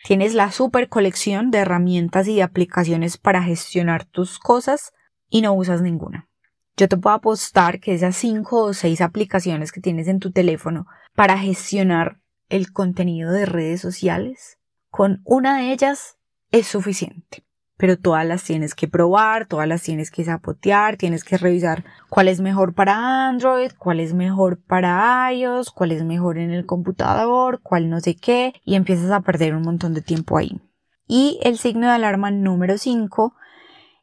Tienes 0.04 0.34
la 0.34 0.52
super 0.52 0.90
colección 0.90 1.50
de 1.50 1.60
herramientas 1.60 2.28
y 2.28 2.36
de 2.36 2.44
aplicaciones 2.44 3.18
para 3.18 3.42
gestionar 3.42 4.04
tus 4.04 4.38
cosas 4.38 4.92
y 5.30 5.42
no 5.42 5.54
usas 5.54 5.82
ninguna. 5.82 6.28
Yo 6.76 6.90
te 6.90 6.98
puedo 6.98 7.16
apostar 7.16 7.80
que 7.80 7.94
esas 7.94 8.18
cinco 8.18 8.64
o 8.64 8.74
seis 8.74 9.00
aplicaciones 9.00 9.72
que 9.72 9.80
tienes 9.80 10.10
en 10.10 10.20
tu 10.20 10.32
teléfono 10.34 10.88
para 11.16 11.38
gestionar 11.38 12.18
el 12.52 12.74
contenido 12.74 13.32
de 13.32 13.46
redes 13.46 13.82
sociales, 13.82 14.60
con 14.90 15.22
una 15.24 15.58
de 15.58 15.72
ellas 15.72 16.18
es 16.52 16.68
suficiente. 16.68 17.44
Pero 17.78 17.98
todas 17.98 18.28
las 18.28 18.44
tienes 18.44 18.76
que 18.76 18.90
probar, 18.90 19.48
todas 19.48 19.68
las 19.68 19.82
tienes 19.82 20.12
que 20.12 20.26
zapotear, 20.26 20.98
tienes 20.98 21.24
que 21.24 21.38
revisar 21.38 21.86
cuál 22.10 22.28
es 22.28 22.42
mejor 22.42 22.76
para 22.76 23.28
Android, 23.28 23.72
cuál 23.80 24.02
es 24.02 24.14
mejor 24.14 24.62
para 24.62 25.34
iOS, 25.34 25.72
cuál 25.72 25.94
es 25.94 26.04
mejor 26.04 26.38
en 26.38 26.52
el 26.52 26.66
computador, 26.66 27.62
cuál 27.64 27.90
no 27.90 28.02
sé 28.02 28.16
qué, 28.16 28.54
y 28.66 28.76
empiezas 28.76 29.10
a 29.12 29.22
perder 29.22 29.56
un 29.56 29.64
montón 29.64 29.94
de 29.94 30.02
tiempo 30.02 30.38
ahí. 30.38 30.62
Y 31.08 31.40
el 31.44 31.58
signo 31.58 31.88
de 31.88 31.94
alarma 31.94 32.32
número 32.32 32.78
5 32.78 33.34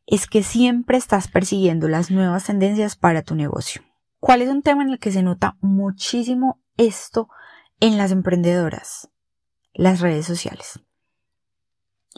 es 0.07 0.27
que 0.27 0.43
siempre 0.43 0.97
estás 0.97 1.29
persiguiendo 1.29 1.87
las 1.87 2.11
nuevas 2.11 2.45
tendencias 2.45 2.97
para 2.97 3.23
tu 3.23 3.35
negocio. 3.35 3.83
¿Cuál 4.21 4.41
es 4.41 4.49
un 4.49 4.63
tema 4.63 4.83
en 4.83 4.91
el 4.91 4.99
que 4.99 5.13
se 5.13 5.23
nota 5.23 5.57
muchísimo 5.61 6.61
esto 6.79 7.29
en 7.81 7.99
las 7.99 8.11
emprendedoras? 8.11 9.09
Las 9.73 10.01
redes 10.01 10.27
sociales. 10.27 10.81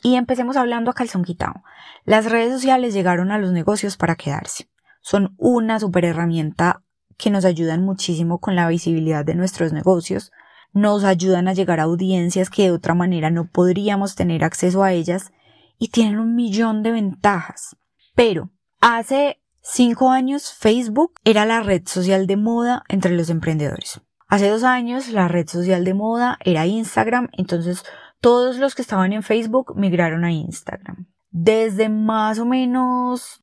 Y 0.02 0.14
empecemos 0.14 0.56
hablando 0.56 0.90
a 0.90 0.94
calzón 0.94 1.24
quitado. 1.24 1.62
Las 2.04 2.24
redes 2.24 2.52
sociales 2.52 2.94
llegaron 2.94 3.30
a 3.30 3.38
los 3.38 3.52
negocios 3.52 3.96
para 3.96 4.16
quedarse. 4.16 4.70
Son 5.02 5.34
una 5.38 5.78
super 5.78 6.04
herramienta 6.04 6.82
que 7.18 7.30
nos 7.30 7.44
ayudan 7.44 7.84
muchísimo 7.84 8.38
con 8.38 8.56
la 8.56 8.68
visibilidad 8.68 9.24
de 9.24 9.34
nuestros 9.34 9.72
negocios, 9.72 10.32
nos 10.72 11.04
ayudan 11.04 11.48
a 11.48 11.52
llegar 11.52 11.80
a 11.80 11.84
audiencias 11.84 12.48
que 12.48 12.62
de 12.62 12.70
otra 12.70 12.94
manera 12.94 13.30
no 13.30 13.50
podríamos 13.50 14.14
tener 14.14 14.44
acceso 14.44 14.82
a 14.82 14.92
ellas 14.92 15.32
y 15.78 15.88
tienen 15.88 16.18
un 16.18 16.34
millón 16.34 16.82
de 16.82 16.92
ventajas. 16.92 17.76
Pero 18.14 18.50
hace 18.80 19.42
cinco 19.60 20.10
años 20.10 20.54
Facebook 20.54 21.14
era 21.24 21.44
la 21.44 21.60
red 21.60 21.82
social 21.86 22.26
de 22.26 22.36
moda 22.36 22.84
entre 22.88 23.12
los 23.12 23.28
emprendedores. 23.28 24.00
Hace 24.30 24.48
dos 24.48 24.62
años 24.62 25.08
la 25.08 25.26
red 25.26 25.48
social 25.48 25.84
de 25.84 25.92
moda 25.92 26.38
era 26.44 26.64
Instagram, 26.64 27.30
entonces 27.32 27.82
todos 28.20 28.58
los 28.58 28.76
que 28.76 28.82
estaban 28.82 29.12
en 29.12 29.24
Facebook 29.24 29.74
migraron 29.74 30.24
a 30.24 30.30
Instagram. 30.30 31.08
Desde 31.32 31.88
más 31.88 32.38
o 32.38 32.46
menos, 32.46 33.42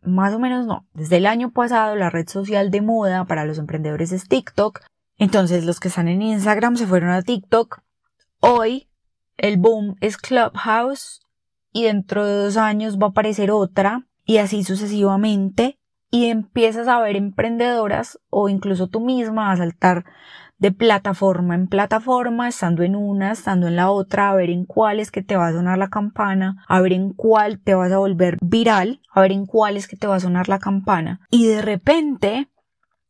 más 0.00 0.32
o 0.32 0.38
menos 0.38 0.64
no, 0.64 0.86
desde 0.94 1.16
el 1.16 1.26
año 1.26 1.50
pasado 1.50 1.96
la 1.96 2.08
red 2.08 2.28
social 2.28 2.70
de 2.70 2.82
moda 2.82 3.24
para 3.24 3.44
los 3.44 3.58
emprendedores 3.58 4.12
es 4.12 4.28
TikTok, 4.28 4.82
entonces 5.16 5.64
los 5.64 5.80
que 5.80 5.88
están 5.88 6.06
en 6.06 6.22
Instagram 6.22 6.76
se 6.76 6.86
fueron 6.86 7.10
a 7.10 7.22
TikTok. 7.22 7.80
Hoy 8.38 8.88
el 9.38 9.56
boom 9.56 9.96
es 10.00 10.16
Clubhouse 10.16 11.20
y 11.72 11.82
dentro 11.82 12.24
de 12.24 12.44
dos 12.44 12.56
años 12.56 12.96
va 12.96 13.08
a 13.08 13.10
aparecer 13.10 13.50
otra 13.50 14.06
y 14.24 14.36
así 14.36 14.62
sucesivamente 14.62 15.80
y 16.10 16.26
empiezas 16.26 16.88
a 16.88 17.00
ver 17.00 17.16
emprendedoras 17.16 18.18
o 18.30 18.48
incluso 18.48 18.88
tú 18.88 19.00
misma 19.00 19.52
a 19.52 19.56
saltar 19.56 20.04
de 20.58 20.72
plataforma 20.72 21.54
en 21.54 21.68
plataforma, 21.68 22.48
estando 22.48 22.82
en 22.82 22.96
una, 22.96 23.32
estando 23.32 23.68
en 23.68 23.76
la 23.76 23.90
otra, 23.90 24.30
a 24.30 24.34
ver 24.34 24.50
en 24.50 24.64
cuál 24.64 24.98
es 24.98 25.10
que 25.10 25.22
te 25.22 25.36
va 25.36 25.48
a 25.48 25.52
sonar 25.52 25.78
la 25.78 25.88
campana, 25.88 26.64
a 26.66 26.80
ver 26.80 26.92
en 26.92 27.12
cuál 27.12 27.60
te 27.60 27.74
vas 27.74 27.92
a 27.92 27.98
volver 27.98 28.38
viral, 28.40 29.00
a 29.12 29.20
ver 29.20 29.32
en 29.32 29.46
cuál 29.46 29.76
es 29.76 29.86
que 29.86 29.96
te 29.96 30.08
va 30.08 30.16
a 30.16 30.20
sonar 30.20 30.48
la 30.48 30.58
campana. 30.58 31.20
Y 31.30 31.46
de 31.46 31.62
repente 31.62 32.48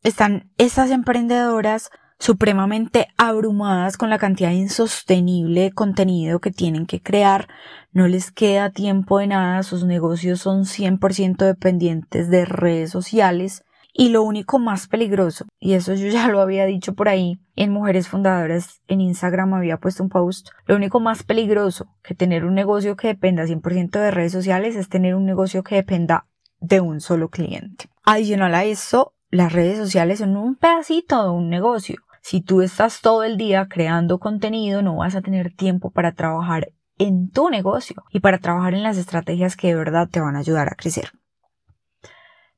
están 0.02 0.50
estas 0.58 0.90
emprendedoras 0.90 1.90
supremamente 2.18 3.08
abrumadas 3.16 3.96
con 3.96 4.10
la 4.10 4.18
cantidad 4.18 4.50
insostenible 4.50 5.62
de 5.62 5.72
contenido 5.72 6.40
que 6.40 6.50
tienen 6.50 6.86
que 6.86 7.00
crear, 7.00 7.48
no 7.92 8.07
les 8.09 8.30
queda 8.30 8.71
tiempo 8.71 9.18
de 9.18 9.28
nada, 9.28 9.62
sus 9.62 9.85
negocios 9.85 10.40
son 10.40 10.64
100% 10.64 11.37
dependientes 11.37 12.30
de 12.30 12.45
redes 12.45 12.90
sociales 12.90 13.64
y 13.92 14.11
lo 14.11 14.23
único 14.23 14.61
más 14.61 14.87
peligroso, 14.87 15.47
y 15.59 15.73
eso 15.73 15.95
yo 15.95 16.07
ya 16.09 16.28
lo 16.28 16.40
había 16.40 16.66
dicho 16.66 16.95
por 16.95 17.09
ahí, 17.09 17.40
en 17.57 17.73
Mujeres 17.73 18.07
Fundadoras 18.07 18.80
en 18.87 19.00
Instagram 19.00 19.54
había 19.54 19.78
puesto 19.78 20.04
un 20.04 20.09
post, 20.09 20.50
lo 20.66 20.76
único 20.76 21.00
más 21.00 21.25
peligroso 21.25 21.88
que 22.04 22.14
tener 22.14 22.45
un 22.45 22.54
negocio 22.54 22.95
que 22.95 23.09
dependa 23.09 23.45
100% 23.45 23.90
de 23.90 24.11
redes 24.12 24.33
sociales 24.33 24.76
es 24.76 24.88
tener 24.88 25.16
un 25.16 25.25
negocio 25.26 25.64
que 25.64 25.75
dependa 25.75 26.26
de 26.61 26.80
un 26.80 27.00
solo 27.00 27.28
cliente. 27.28 27.88
Adicional 28.04 28.54
a 28.54 28.64
eso, 28.64 29.14
las 29.30 29.52
redes 29.52 29.78
sociales 29.78 30.21
son 30.21 30.37
un 30.37 30.54
pedacito 30.54 31.23
de 31.23 31.30
un 31.30 31.50
negocio. 31.50 31.97
Si 32.23 32.40
tú 32.40 32.62
estás 32.62 33.00
todo 33.00 33.25
el 33.25 33.37
día 33.37 33.66
creando 33.68 34.18
contenido, 34.18 34.83
no 34.83 34.97
vas 34.97 35.14
a 35.14 35.23
tener 35.23 35.52
tiempo 35.54 35.90
para 35.90 36.12
trabajar 36.12 36.68
en 36.98 37.30
tu 37.30 37.50
negocio 37.50 38.04
y 38.10 38.20
para 38.20 38.38
trabajar 38.38 38.74
en 38.74 38.82
las 38.82 38.96
estrategias 38.96 39.56
que 39.56 39.68
de 39.68 39.74
verdad 39.74 40.08
te 40.08 40.20
van 40.20 40.36
a 40.36 40.40
ayudar 40.40 40.68
a 40.68 40.76
crecer. 40.76 41.12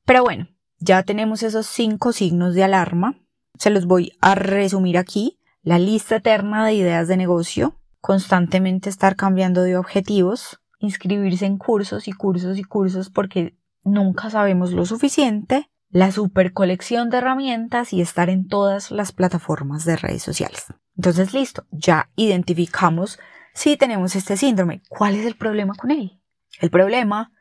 Pero 0.05 0.23
bueno, 0.23 0.47
ya 0.79 1.03
tenemos 1.03 1.43
esos 1.43 1.67
cinco 1.67 2.11
signos 2.11 2.55
de 2.55 2.63
alarma. 2.63 3.19
Se 3.57 3.69
los 3.69 3.85
voy 3.85 4.13
a 4.19 4.35
resumir 4.35 4.97
aquí. 4.97 5.39
La 5.61 5.77
lista 5.77 6.15
eterna 6.15 6.65
de 6.65 6.73
ideas 6.73 7.07
de 7.07 7.17
negocio, 7.17 7.75
constantemente 7.99 8.89
estar 8.89 9.15
cambiando 9.15 9.61
de 9.61 9.77
objetivos, 9.77 10.59
inscribirse 10.79 11.45
en 11.45 11.57
cursos 11.57 12.07
y 12.07 12.13
cursos 12.13 12.57
y 12.57 12.63
cursos 12.63 13.11
porque 13.11 13.55
nunca 13.83 14.31
sabemos 14.31 14.71
lo 14.71 14.85
suficiente, 14.85 15.69
la 15.89 16.11
super 16.11 16.53
colección 16.53 17.09
de 17.09 17.17
herramientas 17.17 17.93
y 17.93 18.01
estar 18.01 18.29
en 18.29 18.47
todas 18.47 18.89
las 18.89 19.11
plataformas 19.11 19.85
de 19.85 19.97
redes 19.97 20.23
sociales. 20.23 20.65
Entonces, 20.95 21.33
listo, 21.33 21.65
ya 21.71 22.09
identificamos 22.15 23.19
si 23.53 23.77
tenemos 23.77 24.15
este 24.15 24.37
síndrome. 24.37 24.81
¿Cuál 24.89 25.15
es 25.15 25.25
el 25.25 25.35
problema 25.35 25.73
con 25.75 25.91
él? 25.91 26.19
El 26.59 26.69
problema, 26.69 27.31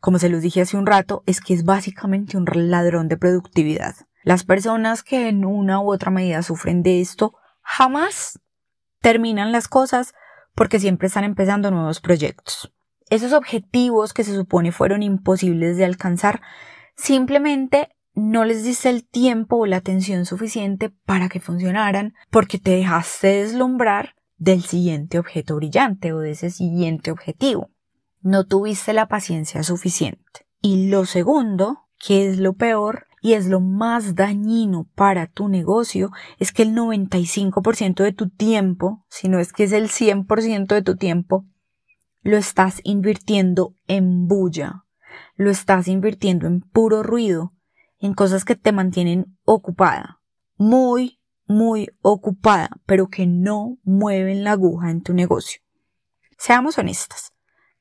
como 0.00 0.18
se 0.18 0.28
los 0.28 0.42
dije 0.42 0.62
hace 0.62 0.76
un 0.76 0.86
rato, 0.86 1.22
es 1.26 1.40
que 1.40 1.54
es 1.54 1.64
básicamente 1.64 2.36
un 2.36 2.46
ladrón 2.70 3.08
de 3.08 3.16
productividad. 3.16 3.94
Las 4.22 4.44
personas 4.44 5.02
que 5.02 5.28
en 5.28 5.44
una 5.44 5.80
u 5.80 5.92
otra 5.92 6.10
medida 6.10 6.42
sufren 6.42 6.82
de 6.82 7.00
esto 7.00 7.34
jamás 7.62 8.40
terminan 9.00 9.52
las 9.52 9.68
cosas 9.68 10.14
porque 10.54 10.80
siempre 10.80 11.06
están 11.06 11.24
empezando 11.24 11.70
nuevos 11.70 12.00
proyectos. 12.00 12.72
Esos 13.10 13.32
objetivos 13.32 14.12
que 14.12 14.24
se 14.24 14.34
supone 14.34 14.72
fueron 14.72 15.02
imposibles 15.02 15.76
de 15.76 15.84
alcanzar 15.84 16.42
simplemente 16.96 17.88
no 18.14 18.44
les 18.44 18.64
diste 18.64 18.90
el 18.90 19.06
tiempo 19.06 19.56
o 19.56 19.66
la 19.66 19.76
atención 19.76 20.26
suficiente 20.26 20.90
para 21.06 21.28
que 21.28 21.40
funcionaran 21.40 22.14
porque 22.30 22.58
te 22.58 22.72
dejaste 22.72 23.28
deslumbrar 23.28 24.16
del 24.38 24.62
siguiente 24.62 25.18
objeto 25.18 25.56
brillante 25.56 26.12
o 26.12 26.20
de 26.20 26.30
ese 26.30 26.50
siguiente 26.50 27.10
objetivo. 27.10 27.70
No 28.20 28.46
tuviste 28.46 28.92
la 28.92 29.08
paciencia 29.08 29.62
suficiente. 29.62 30.46
Y 30.60 30.88
lo 30.88 31.04
segundo, 31.04 31.88
que 31.98 32.28
es 32.28 32.38
lo 32.38 32.54
peor 32.54 33.06
y 33.20 33.34
es 33.34 33.46
lo 33.46 33.60
más 33.60 34.14
dañino 34.14 34.88
para 34.94 35.26
tu 35.26 35.48
negocio, 35.48 36.10
es 36.38 36.52
que 36.52 36.62
el 36.62 36.74
95% 36.74 38.02
de 38.02 38.12
tu 38.12 38.28
tiempo, 38.28 39.04
si 39.08 39.28
no 39.28 39.38
es 39.38 39.52
que 39.52 39.64
es 39.64 39.72
el 39.72 39.88
100% 39.88 40.66
de 40.66 40.82
tu 40.82 40.96
tiempo, 40.96 41.44
lo 42.22 42.36
estás 42.36 42.80
invirtiendo 42.84 43.74
en 43.86 44.26
bulla, 44.28 44.84
lo 45.36 45.50
estás 45.50 45.88
invirtiendo 45.88 46.46
en 46.46 46.60
puro 46.60 47.02
ruido, 47.02 47.54
en 48.00 48.14
cosas 48.14 48.44
que 48.44 48.54
te 48.54 48.72
mantienen 48.72 49.36
ocupada, 49.44 50.20
muy, 50.56 51.17
muy 51.48 51.88
ocupada, 52.02 52.70
pero 52.86 53.08
que 53.08 53.26
no 53.26 53.78
mueven 53.82 54.44
la 54.44 54.52
aguja 54.52 54.90
en 54.90 55.02
tu 55.02 55.14
negocio. 55.14 55.60
Seamos 56.36 56.78
honestas. 56.78 57.32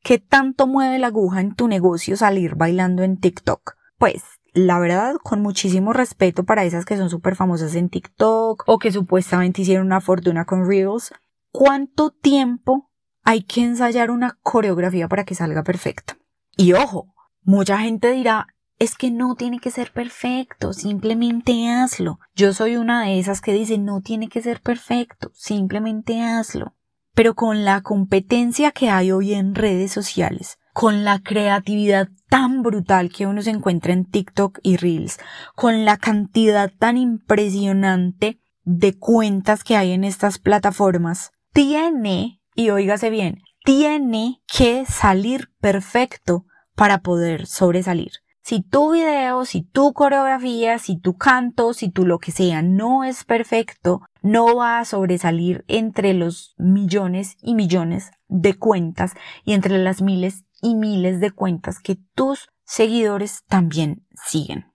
¿Qué 0.02 0.20
tanto 0.20 0.68
mueve 0.68 1.00
la 1.00 1.08
aguja 1.08 1.42
en 1.42 1.54
tu 1.54 1.68
negocio 1.68 2.16
salir 2.18 2.56
bailando 2.56 3.04
en 3.04 3.18
TikTok? 3.18 3.76
Pues, 3.98 4.24
la 4.54 4.80
verdad, 4.80 5.18
con 5.22 5.42
muchísimo 5.42 5.94
respeto 5.94 6.44
para 6.44 6.64
esas 6.64 6.86
que 6.86 6.98
son 6.98 7.10
súper 7.10 7.36
famosas 7.36 7.76
en 7.76 7.90
TikTok 7.90 8.64
o 8.66 8.80
que 8.80 8.92
supuestamente 8.92 9.62
hicieron 9.62 9.86
una 9.86 10.02
fortuna 10.02 10.46
con 10.46 10.68
Reels, 10.68 11.14
¿cuánto 11.52 12.12
tiempo 12.12 12.90
hay 13.24 13.44
que 13.44 13.64
ensayar 13.64 14.10
una 14.10 14.40
coreografía 14.42 15.08
para 15.08 15.26
que 15.26 15.36
salga 15.36 15.64
perfecta? 15.64 16.18
Y 16.56 16.74
ojo, 16.74 17.14
mucha 17.44 17.78
gente 17.78 18.12
dirá, 18.12 18.48
es 18.80 18.96
que 18.96 19.10
no 19.10 19.36
tiene 19.36 19.60
que 19.60 19.72
ser 19.72 19.92
perfecto, 19.92 20.74
simplemente 20.74 21.70
hazlo. 21.70 22.20
Yo 22.36 22.54
soy 22.54 22.76
una 22.76 23.04
de 23.04 23.20
esas 23.20 23.42
que 23.42 23.54
dice 23.54 23.78
no 23.78 24.02
tiene 24.02 24.30
que 24.30 24.42
ser 24.42 24.62
perfecto, 24.62 25.32
simplemente 25.34 26.22
hazlo. 26.22 26.76
Pero 27.14 27.34
con 27.34 27.66
la 27.66 27.82
competencia 27.82 28.72
que 28.72 28.90
hay 28.90 29.12
hoy 29.12 29.34
en 29.34 29.56
redes 29.56 29.92
sociales, 29.92 30.60
con 30.74 31.04
la 31.04 31.20
creatividad 31.24 32.10
tan 32.30 32.62
brutal 32.62 33.10
que 33.10 33.26
uno 33.26 33.42
se 33.42 33.50
encuentra 33.50 33.94
en 33.94 34.06
TikTok 34.06 34.60
y 34.62 34.78
Reels, 34.78 35.18
con 35.56 35.84
la 35.84 35.98
cantidad 35.98 36.72
tan 36.78 36.98
impresionante 36.98 38.40
de 38.64 38.96
cuentas 38.96 39.64
que 39.64 39.76
hay 39.76 39.94
en 39.94 40.04
estas 40.04 40.38
plataformas, 40.38 41.32
tiene, 41.52 42.42
y 42.54 42.70
oígase 42.70 43.10
bien, 43.10 43.42
tiene 43.66 44.44
que 44.46 44.86
salir 44.86 45.50
perfecto 45.60 46.46
para 46.76 47.00
poder 47.00 47.48
sobresalir. 47.48 48.12
Si 48.48 48.62
tu 48.62 48.94
video, 48.94 49.44
si 49.44 49.62
tu 49.62 49.92
coreografía, 49.92 50.80
si 50.80 50.98
tu 50.98 51.18
canto, 51.18 51.74
si 51.74 51.90
tu 51.90 52.06
lo 52.06 52.18
que 52.18 52.32
sea 52.32 52.62
no 52.62 53.04
es 53.04 53.26
perfecto, 53.26 54.04
no 54.22 54.56
va 54.56 54.80
a 54.80 54.86
sobresalir 54.86 55.66
entre 55.68 56.14
los 56.14 56.56
millones 56.58 57.36
y 57.42 57.56
millones 57.56 58.12
de 58.30 58.54
cuentas 58.54 59.16
y 59.44 59.52
entre 59.52 59.78
las 59.80 60.02
miles 60.02 60.46
y 60.62 60.76
miles 60.76 61.20
de 61.20 61.32
cuentas 61.32 61.80
que 61.82 61.98
tus 62.16 62.48
seguidores 62.64 63.44
también 63.50 64.08
siguen. 64.16 64.72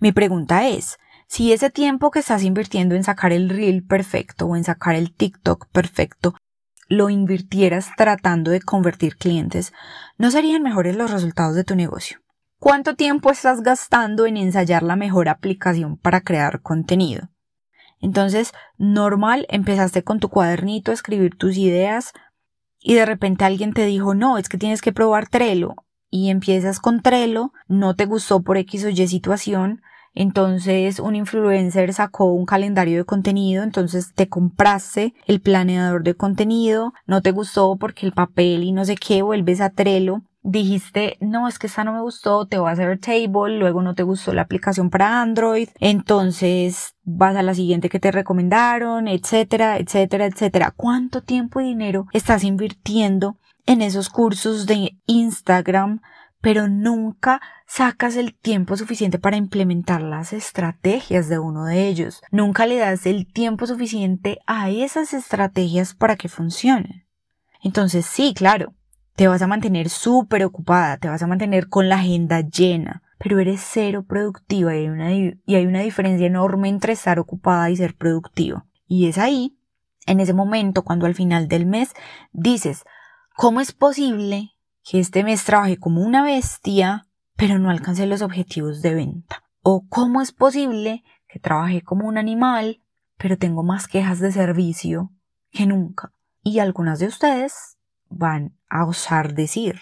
Mi 0.00 0.12
pregunta 0.12 0.68
es, 0.68 0.98
si 1.26 1.54
ese 1.54 1.70
tiempo 1.70 2.10
que 2.10 2.18
estás 2.18 2.42
invirtiendo 2.42 2.94
en 2.94 3.04
sacar 3.04 3.32
el 3.32 3.48
reel 3.48 3.86
perfecto 3.86 4.48
o 4.48 4.54
en 4.54 4.64
sacar 4.64 4.96
el 4.96 5.14
TikTok 5.14 5.68
perfecto 5.72 6.34
lo 6.88 7.08
invirtieras 7.08 7.88
tratando 7.96 8.50
de 8.50 8.60
convertir 8.60 9.16
clientes, 9.16 9.72
¿no 10.18 10.30
serían 10.30 10.62
mejores 10.62 10.94
los 10.94 11.10
resultados 11.10 11.56
de 11.56 11.64
tu 11.64 11.74
negocio? 11.74 12.18
¿Cuánto 12.64 12.94
tiempo 12.94 13.30
estás 13.30 13.62
gastando 13.62 14.24
en 14.24 14.38
ensayar 14.38 14.82
la 14.82 14.96
mejor 14.96 15.28
aplicación 15.28 15.98
para 15.98 16.22
crear 16.22 16.62
contenido? 16.62 17.28
Entonces, 18.00 18.54
normal, 18.78 19.44
empezaste 19.50 20.02
con 20.02 20.18
tu 20.18 20.30
cuadernito 20.30 20.90
a 20.90 20.94
escribir 20.94 21.36
tus 21.36 21.58
ideas 21.58 22.14
y 22.80 22.94
de 22.94 23.04
repente 23.04 23.44
alguien 23.44 23.74
te 23.74 23.84
dijo, 23.84 24.14
no, 24.14 24.38
es 24.38 24.48
que 24.48 24.56
tienes 24.56 24.80
que 24.80 24.94
probar 24.94 25.28
Trello 25.28 25.74
y 26.08 26.30
empiezas 26.30 26.80
con 26.80 27.02
Trello, 27.02 27.52
no 27.68 27.96
te 27.96 28.06
gustó 28.06 28.40
por 28.40 28.56
X 28.56 28.86
o 28.86 28.88
Y 28.88 29.08
situación, 29.08 29.82
entonces 30.14 31.00
un 31.00 31.16
influencer 31.16 31.92
sacó 31.92 32.32
un 32.32 32.46
calendario 32.46 32.96
de 32.96 33.04
contenido, 33.04 33.62
entonces 33.62 34.14
te 34.14 34.30
compraste 34.30 35.12
el 35.26 35.42
planeador 35.42 36.02
de 36.02 36.14
contenido, 36.14 36.94
no 37.06 37.20
te 37.20 37.30
gustó 37.30 37.76
porque 37.76 38.06
el 38.06 38.12
papel 38.12 38.62
y 38.62 38.72
no 38.72 38.86
sé 38.86 38.94
qué, 38.94 39.20
vuelves 39.20 39.60
a 39.60 39.68
Trello 39.68 40.22
dijiste, 40.44 41.16
no, 41.20 41.48
es 41.48 41.58
que 41.58 41.66
esta 41.66 41.84
no 41.84 41.94
me 41.94 42.02
gustó, 42.02 42.46
te 42.46 42.58
vas 42.58 42.78
a 42.78 42.86
ver 42.86 43.00
Table, 43.00 43.58
luego 43.58 43.82
no 43.82 43.94
te 43.94 44.02
gustó 44.02 44.32
la 44.34 44.42
aplicación 44.42 44.90
para 44.90 45.22
Android, 45.22 45.70
entonces 45.80 46.94
vas 47.02 47.34
a 47.34 47.42
la 47.42 47.54
siguiente 47.54 47.88
que 47.88 47.98
te 47.98 48.12
recomendaron, 48.12 49.08
etcétera, 49.08 49.78
etcétera, 49.78 50.26
etcétera. 50.26 50.72
¿Cuánto 50.76 51.22
tiempo 51.22 51.60
y 51.60 51.64
dinero 51.64 52.06
estás 52.12 52.44
invirtiendo 52.44 53.38
en 53.66 53.80
esos 53.80 54.10
cursos 54.10 54.66
de 54.66 54.98
Instagram, 55.06 56.02
pero 56.42 56.68
nunca 56.68 57.40
sacas 57.66 58.16
el 58.16 58.34
tiempo 58.34 58.76
suficiente 58.76 59.18
para 59.18 59.38
implementar 59.38 60.02
las 60.02 60.34
estrategias 60.34 61.30
de 61.30 61.38
uno 61.38 61.64
de 61.64 61.88
ellos? 61.88 62.20
Nunca 62.30 62.66
le 62.66 62.76
das 62.76 63.06
el 63.06 63.26
tiempo 63.32 63.66
suficiente 63.66 64.40
a 64.46 64.68
esas 64.68 65.14
estrategias 65.14 65.94
para 65.94 66.16
que 66.16 66.28
funcionen. 66.28 67.06
Entonces 67.62 68.04
sí, 68.04 68.34
claro, 68.36 68.74
te 69.16 69.28
vas 69.28 69.42
a 69.42 69.46
mantener 69.46 69.88
súper 69.90 70.44
ocupada, 70.44 70.96
te 70.96 71.08
vas 71.08 71.22
a 71.22 71.26
mantener 71.26 71.68
con 71.68 71.88
la 71.88 71.96
agenda 71.96 72.40
llena, 72.40 73.02
pero 73.18 73.38
eres 73.38 73.60
cero 73.62 74.04
productiva 74.06 74.74
y 74.74 74.80
hay, 74.80 74.88
una, 74.88 75.12
y 75.12 75.54
hay 75.54 75.66
una 75.66 75.80
diferencia 75.80 76.26
enorme 76.26 76.68
entre 76.68 76.94
estar 76.94 77.18
ocupada 77.18 77.70
y 77.70 77.76
ser 77.76 77.94
productiva. 77.96 78.66
Y 78.86 79.06
es 79.06 79.18
ahí, 79.18 79.56
en 80.06 80.20
ese 80.20 80.34
momento, 80.34 80.82
cuando 80.82 81.06
al 81.06 81.14
final 81.14 81.48
del 81.48 81.64
mes 81.64 81.94
dices, 82.32 82.84
¿cómo 83.36 83.60
es 83.60 83.72
posible 83.72 84.52
que 84.82 84.98
este 84.98 85.24
mes 85.24 85.44
trabaje 85.44 85.78
como 85.78 86.02
una 86.02 86.24
bestia, 86.24 87.06
pero 87.36 87.58
no 87.58 87.70
alcance 87.70 88.06
los 88.06 88.20
objetivos 88.20 88.82
de 88.82 88.94
venta? 88.94 89.44
¿O 89.62 89.86
cómo 89.88 90.20
es 90.20 90.32
posible 90.32 91.04
que 91.28 91.38
trabaje 91.38 91.82
como 91.82 92.06
un 92.06 92.18
animal, 92.18 92.82
pero 93.16 93.38
tengo 93.38 93.62
más 93.62 93.86
quejas 93.86 94.18
de 94.18 94.32
servicio 94.32 95.12
que 95.50 95.66
nunca? 95.66 96.12
Y 96.42 96.58
algunas 96.58 96.98
de 96.98 97.06
ustedes 97.06 97.73
van 98.16 98.56
a 98.68 98.84
osar 98.84 99.34
decir. 99.34 99.80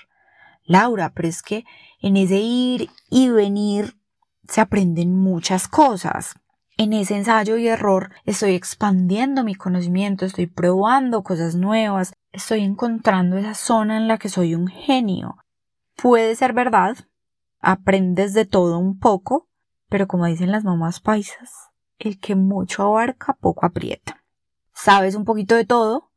Laura, 0.65 1.13
pero 1.15 1.29
es 1.29 1.43
que 1.43 1.65
en 2.01 2.17
ese 2.17 2.39
ir 2.39 2.91
y 3.11 3.29
venir 3.29 3.97
se 4.49 4.61
aprenden 4.61 5.15
muchas 5.17 5.69
cosas. 5.69 6.35
en 6.79 6.95
ese 6.95 7.17
ensayo 7.17 7.59
y 7.59 7.69
error 7.69 8.11
estoy 8.25 8.55
expandiendo 8.55 9.45
mi 9.45 9.55
conocimiento, 9.55 10.25
estoy 10.25 10.47
probando 10.47 11.23
cosas 11.23 11.55
nuevas, 11.55 12.15
estoy 12.33 12.61
encontrando 12.61 13.37
esa 13.37 13.55
zona 13.55 13.99
en 13.99 14.09
la 14.09 14.19
que 14.19 14.29
soy 14.29 14.55
un 14.55 14.67
genio. 14.67 15.37
Puede 15.97 16.35
ser 16.35 16.55
verdad, 16.55 16.97
aprendes 17.61 18.33
de 18.33 18.47
todo 18.47 18.79
un 18.79 18.99
poco, 18.99 19.49
pero 19.89 20.09
como 20.09 20.27
dicen 20.27 20.51
las 20.51 20.65
mamás 20.65 21.01
paisas, 21.01 21.71
el 21.99 22.19
que 22.19 22.35
mucho 22.35 22.83
abarca 22.83 23.35
poco 23.35 23.67
aprieta. 23.67 24.25
Sabes 24.73 25.15
un 25.15 25.25
poquito 25.25 25.55
de 25.55 25.67
todo, 25.67 26.11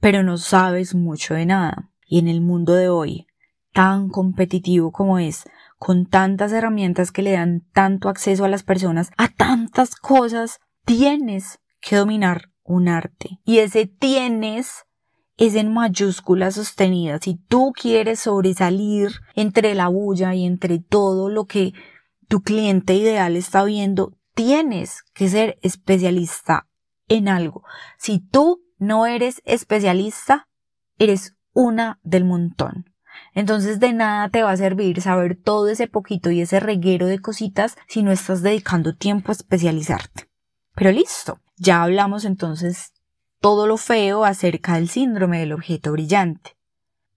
pero 0.00 0.22
no 0.22 0.38
sabes 0.38 0.94
mucho 0.94 1.34
de 1.34 1.46
nada. 1.46 1.90
Y 2.06 2.18
en 2.18 2.28
el 2.28 2.40
mundo 2.40 2.74
de 2.74 2.88
hoy, 2.88 3.26
tan 3.72 4.08
competitivo 4.08 4.92
como 4.92 5.18
es, 5.18 5.44
con 5.78 6.06
tantas 6.06 6.52
herramientas 6.52 7.12
que 7.12 7.22
le 7.22 7.32
dan 7.32 7.62
tanto 7.72 8.08
acceso 8.08 8.44
a 8.44 8.48
las 8.48 8.62
personas 8.62 9.10
a 9.16 9.28
tantas 9.28 9.94
cosas, 9.94 10.58
tienes 10.84 11.60
que 11.80 11.96
dominar 11.96 12.50
un 12.64 12.88
arte. 12.88 13.40
Y 13.44 13.58
ese 13.58 13.86
tienes 13.86 14.84
es 15.36 15.54
en 15.54 15.72
mayúsculas 15.72 16.56
sostenidas. 16.56 17.20
Si 17.22 17.36
tú 17.36 17.72
quieres 17.72 18.20
sobresalir 18.20 19.12
entre 19.34 19.74
la 19.74 19.88
bulla 19.88 20.34
y 20.34 20.44
entre 20.44 20.80
todo 20.80 21.28
lo 21.28 21.46
que 21.46 21.72
tu 22.26 22.42
cliente 22.42 22.94
ideal 22.94 23.36
está 23.36 23.64
viendo, 23.64 24.18
tienes 24.34 25.02
que 25.14 25.28
ser 25.28 25.58
especialista 25.62 26.66
en 27.06 27.28
algo. 27.28 27.62
Si 27.98 28.18
tú 28.18 28.60
no 28.78 29.06
eres 29.06 29.42
especialista, 29.44 30.48
eres 30.98 31.36
una 31.52 31.98
del 32.02 32.24
montón. 32.24 32.92
Entonces 33.34 33.80
de 33.80 33.92
nada 33.92 34.28
te 34.28 34.42
va 34.42 34.52
a 34.52 34.56
servir 34.56 35.00
saber 35.00 35.36
todo 35.36 35.68
ese 35.68 35.88
poquito 35.88 36.30
y 36.30 36.40
ese 36.40 36.60
reguero 36.60 37.06
de 37.06 37.18
cositas 37.18 37.76
si 37.88 38.02
no 38.02 38.12
estás 38.12 38.42
dedicando 38.42 38.94
tiempo 38.94 39.30
a 39.30 39.32
especializarte. 39.32 40.28
Pero 40.74 40.92
listo, 40.92 41.40
ya 41.56 41.82
hablamos 41.82 42.24
entonces 42.24 42.92
todo 43.40 43.66
lo 43.66 43.76
feo 43.76 44.24
acerca 44.24 44.74
del 44.74 44.88
síndrome 44.88 45.40
del 45.40 45.52
objeto 45.52 45.92
brillante. 45.92 46.56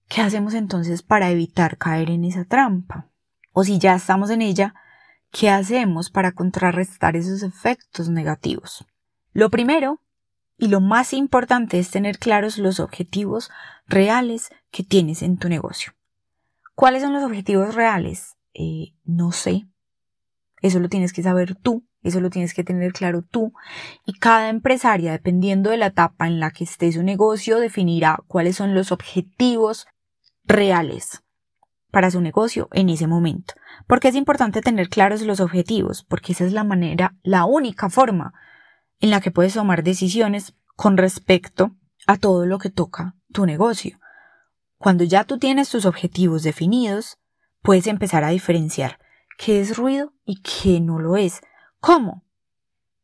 ¿Qué 0.08 0.21
hacemos 0.21 0.54
entonces 0.54 1.04
para 1.04 1.30
evitar 1.30 1.78
caer 1.78 2.10
en 2.10 2.26
esa 2.26 2.45
trampa? 2.45 3.08
O 3.54 3.63
si 3.63 3.80
ya 3.80 3.95
estamos 3.95 4.30
en 4.30 4.41
ella, 4.41 4.74
¿qué 5.32 5.50
hacemos 5.50 6.10
para 6.10 6.34
contrarrestar 6.34 7.15
esos 7.15 7.43
efectos 7.43 8.10
negativos? 8.10 8.86
Lo 9.34 9.50
primero 9.50 10.02
y 10.62 10.67
lo 10.67 10.80
más 10.80 11.12
importante 11.13 11.80
es 11.80 11.89
tener 11.89 12.19
claros 12.19 12.60
los 12.60 12.80
objetivos 12.80 13.50
reales 13.88 14.52
que 14.69 14.84
tienes 14.84 15.24
en 15.24 15.39
tu 15.39 15.50
negocio. 15.50 15.93
¿Cuáles 16.76 17.02
son 17.02 17.13
los 17.13 17.24
objetivos 17.24 17.74
reales? 17.74 18.38
Eh, 18.54 18.93
no 19.04 19.32
sé. 19.32 19.65
Eso 20.62 20.80
lo 20.80 20.88
tienes 20.88 21.13
que 21.13 21.24
saber 21.24 21.56
tú, 21.56 21.84
eso 22.04 22.21
lo 22.21 22.30
tienes 22.30 22.54
que 22.54 22.63
tener 22.63 22.93
claro 22.93 23.24
tú. 23.24 23.54
Y 24.06 24.13
cada 24.19 24.50
empresaria, 24.50 25.13
dependiendo 25.13 25.71
de 25.71 25.78
la 25.78 25.88
etapa 25.88 26.28
en 26.28 26.39
la 26.39 26.52
que 26.52 26.65
esté 26.65 26.91
su 26.91 27.02
negocio, 27.02 27.60
definirá 27.60 28.19
cuáles 28.28 28.56
son 28.56 28.76
los 28.76 28.91
objetivos 28.91 29.88
reales 30.43 31.24
para 31.89 32.12
su 32.12 32.21
negocio 32.21 32.69
en 32.71 32.89
ese 32.89 33.08
momento. 33.08 33.56
Porque 33.88 34.10
es 34.10 34.15
importante 34.15 34.62
tener 34.62 34.89
claros 34.89 35.24
los 35.24 35.39
objetivos, 35.39 36.04
porque 36.04 36.34
esa 36.34 36.45
es 36.45 36.54
la 36.54 36.63
manera, 36.63 37.15
la 37.24 37.45
única 37.45 37.89
forma 37.89 38.36
en 39.02 39.10
la 39.10 39.20
que 39.20 39.32
puedes 39.32 39.56
tomar 39.56 39.84
decisiones 39.84 40.54
con 40.76 40.96
respecto 40.96 41.76
a 42.08 42.18
todo 42.18 42.46
lo 42.46 42.60
que 42.60 42.70
toca 42.70 43.16
tu 43.34 43.46
negocio. 43.46 44.00
Cuando 44.78 45.04
ya 45.04 45.24
tú 45.26 45.38
tienes 45.38 45.70
tus 45.70 45.86
objetivos 45.86 46.44
definidos, 46.44 47.20
puedes 47.62 47.88
empezar 47.88 48.24
a 48.24 48.30
diferenciar 48.30 49.00
qué 49.38 49.60
es 49.60 49.78
ruido 49.78 50.14
y 50.26 50.42
qué 50.42 50.80
no 50.80 51.00
lo 51.00 51.18
es. 51.18 51.42
¿Cómo? 51.80 52.24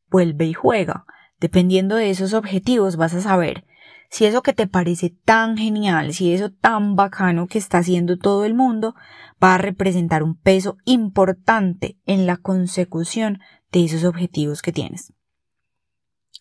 Vuelve 0.10 0.46
y 0.46 0.54
juega. 0.54 1.06
Dependiendo 1.40 1.96
de 1.96 2.10
esos 2.10 2.34
objetivos 2.34 2.96
vas 2.96 3.14
a 3.14 3.22
saber 3.22 3.66
si 4.10 4.26
eso 4.26 4.42
que 4.42 4.54
te 4.54 4.68
parece 4.68 5.10
tan 5.10 5.58
genial, 5.58 6.14
si 6.14 6.34
eso 6.34 6.52
tan 6.52 6.96
bacano 6.96 7.48
que 7.48 7.58
está 7.58 7.80
haciendo 7.80 8.18
todo 8.18 8.46
el 8.46 8.54
mundo, 8.54 8.96
va 9.44 9.56
a 9.56 9.58
representar 9.58 10.24
un 10.24 10.36
peso 10.36 10.78
importante 10.86 11.98
en 12.06 12.26
la 12.26 12.38
consecución 12.38 13.40
de 13.72 13.86
esos 13.86 14.04
objetivos 14.06 14.62
que 14.62 14.72
tienes. 14.72 15.14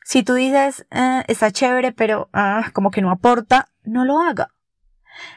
Si 0.09 0.23
tú 0.23 0.35
dices, 0.35 0.87
eh, 0.93 1.25
está 1.27 1.51
chévere, 1.51 1.91
pero 1.91 2.31
ah, 2.33 2.71
como 2.73 2.93
que 2.93 3.03
no 3.03 3.11
aporta, 3.11 3.73
no 3.83 4.05
lo 4.05 4.21
haga. 4.21 4.55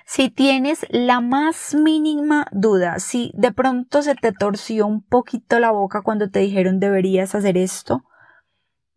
Si 0.06 0.30
tienes 0.30 0.86
la 0.92 1.22
más 1.22 1.74
mínima 1.74 2.46
duda, 2.52 3.00
si 3.00 3.32
de 3.34 3.52
pronto 3.52 4.04
se 4.04 4.14
te 4.14 4.32
torció 4.32 4.86
un 4.86 5.02
poquito 5.02 5.58
la 5.58 5.72
boca 5.72 6.04
cuando 6.04 6.30
te 6.30 6.42
dijeron 6.42 6.80
deberías 6.80 7.34
hacer 7.34 7.58
esto, 7.58 8.04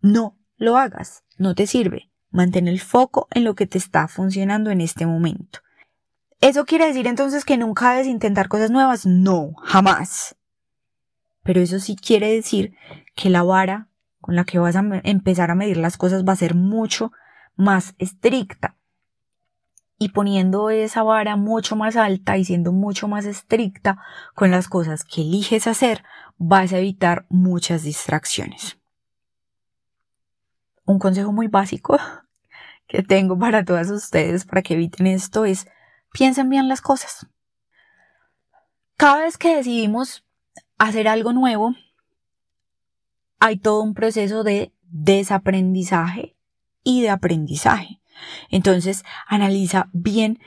no 0.03 0.37
lo 0.59 0.77
hagas, 0.77 1.25
no 1.39 1.55
te 1.55 1.67
sirve. 1.67 2.11
Mantén 2.31 2.69
el 2.69 2.79
foco 2.79 3.27
en 3.31 3.45
lo 3.45 3.55
que 3.55 3.67
te 3.67 3.79
está 3.79 4.09
funcionando 4.09 4.71
en 4.71 4.83
este 4.83 5.07
momento. 5.07 5.61
¿Eso 6.43 6.67
quiere 6.67 6.87
decir 6.87 7.07
entonces 7.07 7.47
que 7.47 7.57
nunca 7.57 7.93
debes 7.93 8.09
intentar 8.09 8.49
cosas 8.49 8.71
nuevas? 8.71 9.07
No, 9.07 9.55
jamás. 9.63 10.37
Pero 11.43 11.63
eso 11.63 11.79
sí 11.79 11.97
quiere 11.97 12.31
decir 12.31 12.75
que 13.15 13.31
la 13.31 13.43
vara 13.43 13.89
con 14.23 14.37
la 14.37 14.45
que 14.45 14.59
vas 14.59 14.77
a 14.77 14.83
empezar 15.03 15.51
a 15.51 15.55
medir 15.55 15.77
las 15.77 15.99
cosas 15.99 16.25
va 16.25 16.33
a 16.33 16.37
ser 16.37 16.55
mucho 16.55 17.13
más 17.57 17.95
estricta. 17.99 18.77
Y 19.99 20.09
poniendo 20.09 20.71
esa 20.71 21.03
vara 21.03 21.37
mucho 21.37 21.77
más 21.77 21.97
alta 21.97 22.39
y 22.39 22.45
siendo 22.45 22.73
mucho 22.73 23.07
más 23.09 23.27
estricta 23.27 23.99
con 24.35 24.51
las 24.51 24.69
cosas 24.69 25.05
que 25.05 25.21
eliges 25.21 25.67
hacer, 25.67 26.03
vas 26.39 26.73
a 26.73 26.79
evitar 26.79 27.27
muchas 27.29 27.83
distracciones. 27.83 28.79
Un 30.85 30.99
consejo 30.99 31.33
muy 31.33 31.49
básico 31.49 31.99
que 32.89 33.03
tengo 33.03 33.39
para 33.39 33.65
todas 33.65 33.91
ustedes 33.91 34.45
para 34.45 34.63
que 34.63 34.75
eviten 34.75 35.07
esto 35.07 35.45
es 35.45 35.67
piensen 36.13 36.49
bien 36.49 36.69
las 36.69 36.81
cosas. 36.81 37.27
Cada 38.97 39.23
vez 39.23 39.37
que 39.37 39.57
decidimos 39.57 40.25
hacer 40.79 41.09
algo 41.09 41.33
nuevo, 41.33 41.75
hay 43.43 43.57
todo 43.57 43.83
un 43.83 43.93
proceso 43.93 44.45
de 44.45 44.73
desaprendizaje 44.85 46.37
y 46.85 47.03
de 47.03 47.11
aprendizaje. 47.11 48.01
Entonces, 48.51 49.03
analiza 49.27 49.89
bien 49.93 50.39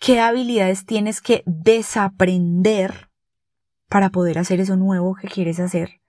qué 0.00 0.18
habilidades 0.18 0.84
tienes 0.84 1.20
que 1.20 1.44
desaprender 1.46 3.08
para 3.88 4.10
poder 4.10 4.40
hacer 4.40 4.58
eso 4.58 4.74
nuevo 4.74 5.14
que 5.14 5.28
quieres 5.28 5.60
hacer. 5.60 6.00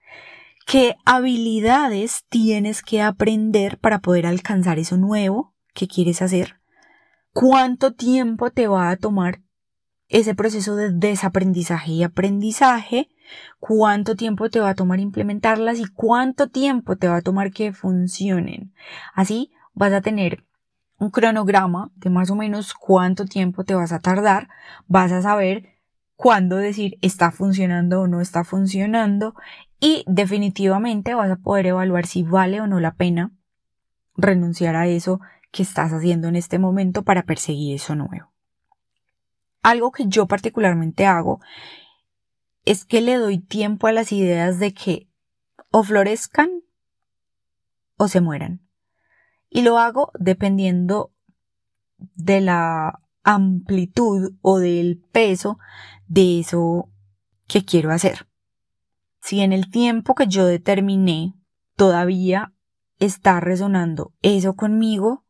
¿Qué 0.66 0.96
habilidades 1.04 2.24
tienes 2.28 2.82
que 2.82 3.02
aprender 3.02 3.78
para 3.78 4.00
poder 4.00 4.26
alcanzar 4.26 4.80
eso 4.80 4.96
nuevo 4.96 5.54
que 5.74 5.86
quieres 5.86 6.22
hacer? 6.22 6.56
¿Cuánto 7.32 7.92
tiempo 7.92 8.50
te 8.50 8.66
va 8.66 8.90
a 8.90 8.96
tomar 8.96 9.42
ese 10.12 10.34
proceso 10.34 10.76
de 10.76 10.90
desaprendizaje 10.90 11.92
y 11.92 12.02
aprendizaje? 12.04 13.08
cuánto 13.60 14.16
tiempo 14.16 14.50
te 14.50 14.60
va 14.60 14.70
a 14.70 14.74
tomar 14.74 15.00
implementarlas 15.00 15.78
y 15.78 15.86
cuánto 15.86 16.48
tiempo 16.48 16.96
te 16.96 17.08
va 17.08 17.16
a 17.16 17.22
tomar 17.22 17.52
que 17.52 17.72
funcionen. 17.72 18.72
Así 19.14 19.52
vas 19.74 19.92
a 19.92 20.00
tener 20.00 20.44
un 20.98 21.10
cronograma 21.10 21.90
de 21.96 22.10
más 22.10 22.30
o 22.30 22.36
menos 22.36 22.74
cuánto 22.74 23.24
tiempo 23.24 23.64
te 23.64 23.74
vas 23.74 23.92
a 23.92 24.00
tardar, 24.00 24.48
vas 24.86 25.12
a 25.12 25.22
saber 25.22 25.70
cuándo 26.14 26.56
decir 26.56 26.98
está 27.02 27.30
funcionando 27.30 28.02
o 28.02 28.06
no 28.06 28.20
está 28.20 28.44
funcionando 28.44 29.34
y 29.80 30.04
definitivamente 30.06 31.14
vas 31.14 31.30
a 31.30 31.36
poder 31.36 31.66
evaluar 31.66 32.06
si 32.06 32.22
vale 32.22 32.60
o 32.60 32.66
no 32.66 32.78
la 32.78 32.94
pena 32.94 33.32
renunciar 34.16 34.76
a 34.76 34.86
eso 34.86 35.20
que 35.50 35.62
estás 35.62 35.92
haciendo 35.92 36.28
en 36.28 36.36
este 36.36 36.58
momento 36.58 37.02
para 37.02 37.24
perseguir 37.24 37.74
eso 37.74 37.94
nuevo. 37.94 38.31
Algo 39.62 39.92
que 39.92 40.06
yo 40.08 40.26
particularmente 40.26 41.06
hago 41.06 41.40
es 42.64 42.84
que 42.84 43.00
le 43.00 43.16
doy 43.16 43.38
tiempo 43.38 43.86
a 43.86 43.92
las 43.92 44.12
ideas 44.12 44.58
de 44.58 44.74
que 44.74 45.08
o 45.70 45.84
florezcan 45.84 46.62
o 47.96 48.08
se 48.08 48.20
mueran. 48.20 48.60
Y 49.48 49.62
lo 49.62 49.78
hago 49.78 50.10
dependiendo 50.18 51.12
de 51.98 52.40
la 52.40 53.00
amplitud 53.22 54.34
o 54.42 54.58
del 54.58 55.00
peso 55.12 55.58
de 56.08 56.40
eso 56.40 56.90
que 57.46 57.64
quiero 57.64 57.92
hacer. 57.92 58.26
Si 59.20 59.40
en 59.40 59.52
el 59.52 59.70
tiempo 59.70 60.16
que 60.16 60.26
yo 60.26 60.44
determiné 60.46 61.34
todavía 61.76 62.52
está 62.98 63.38
resonando 63.38 64.12
eso 64.22 64.56
conmigo, 64.56 65.24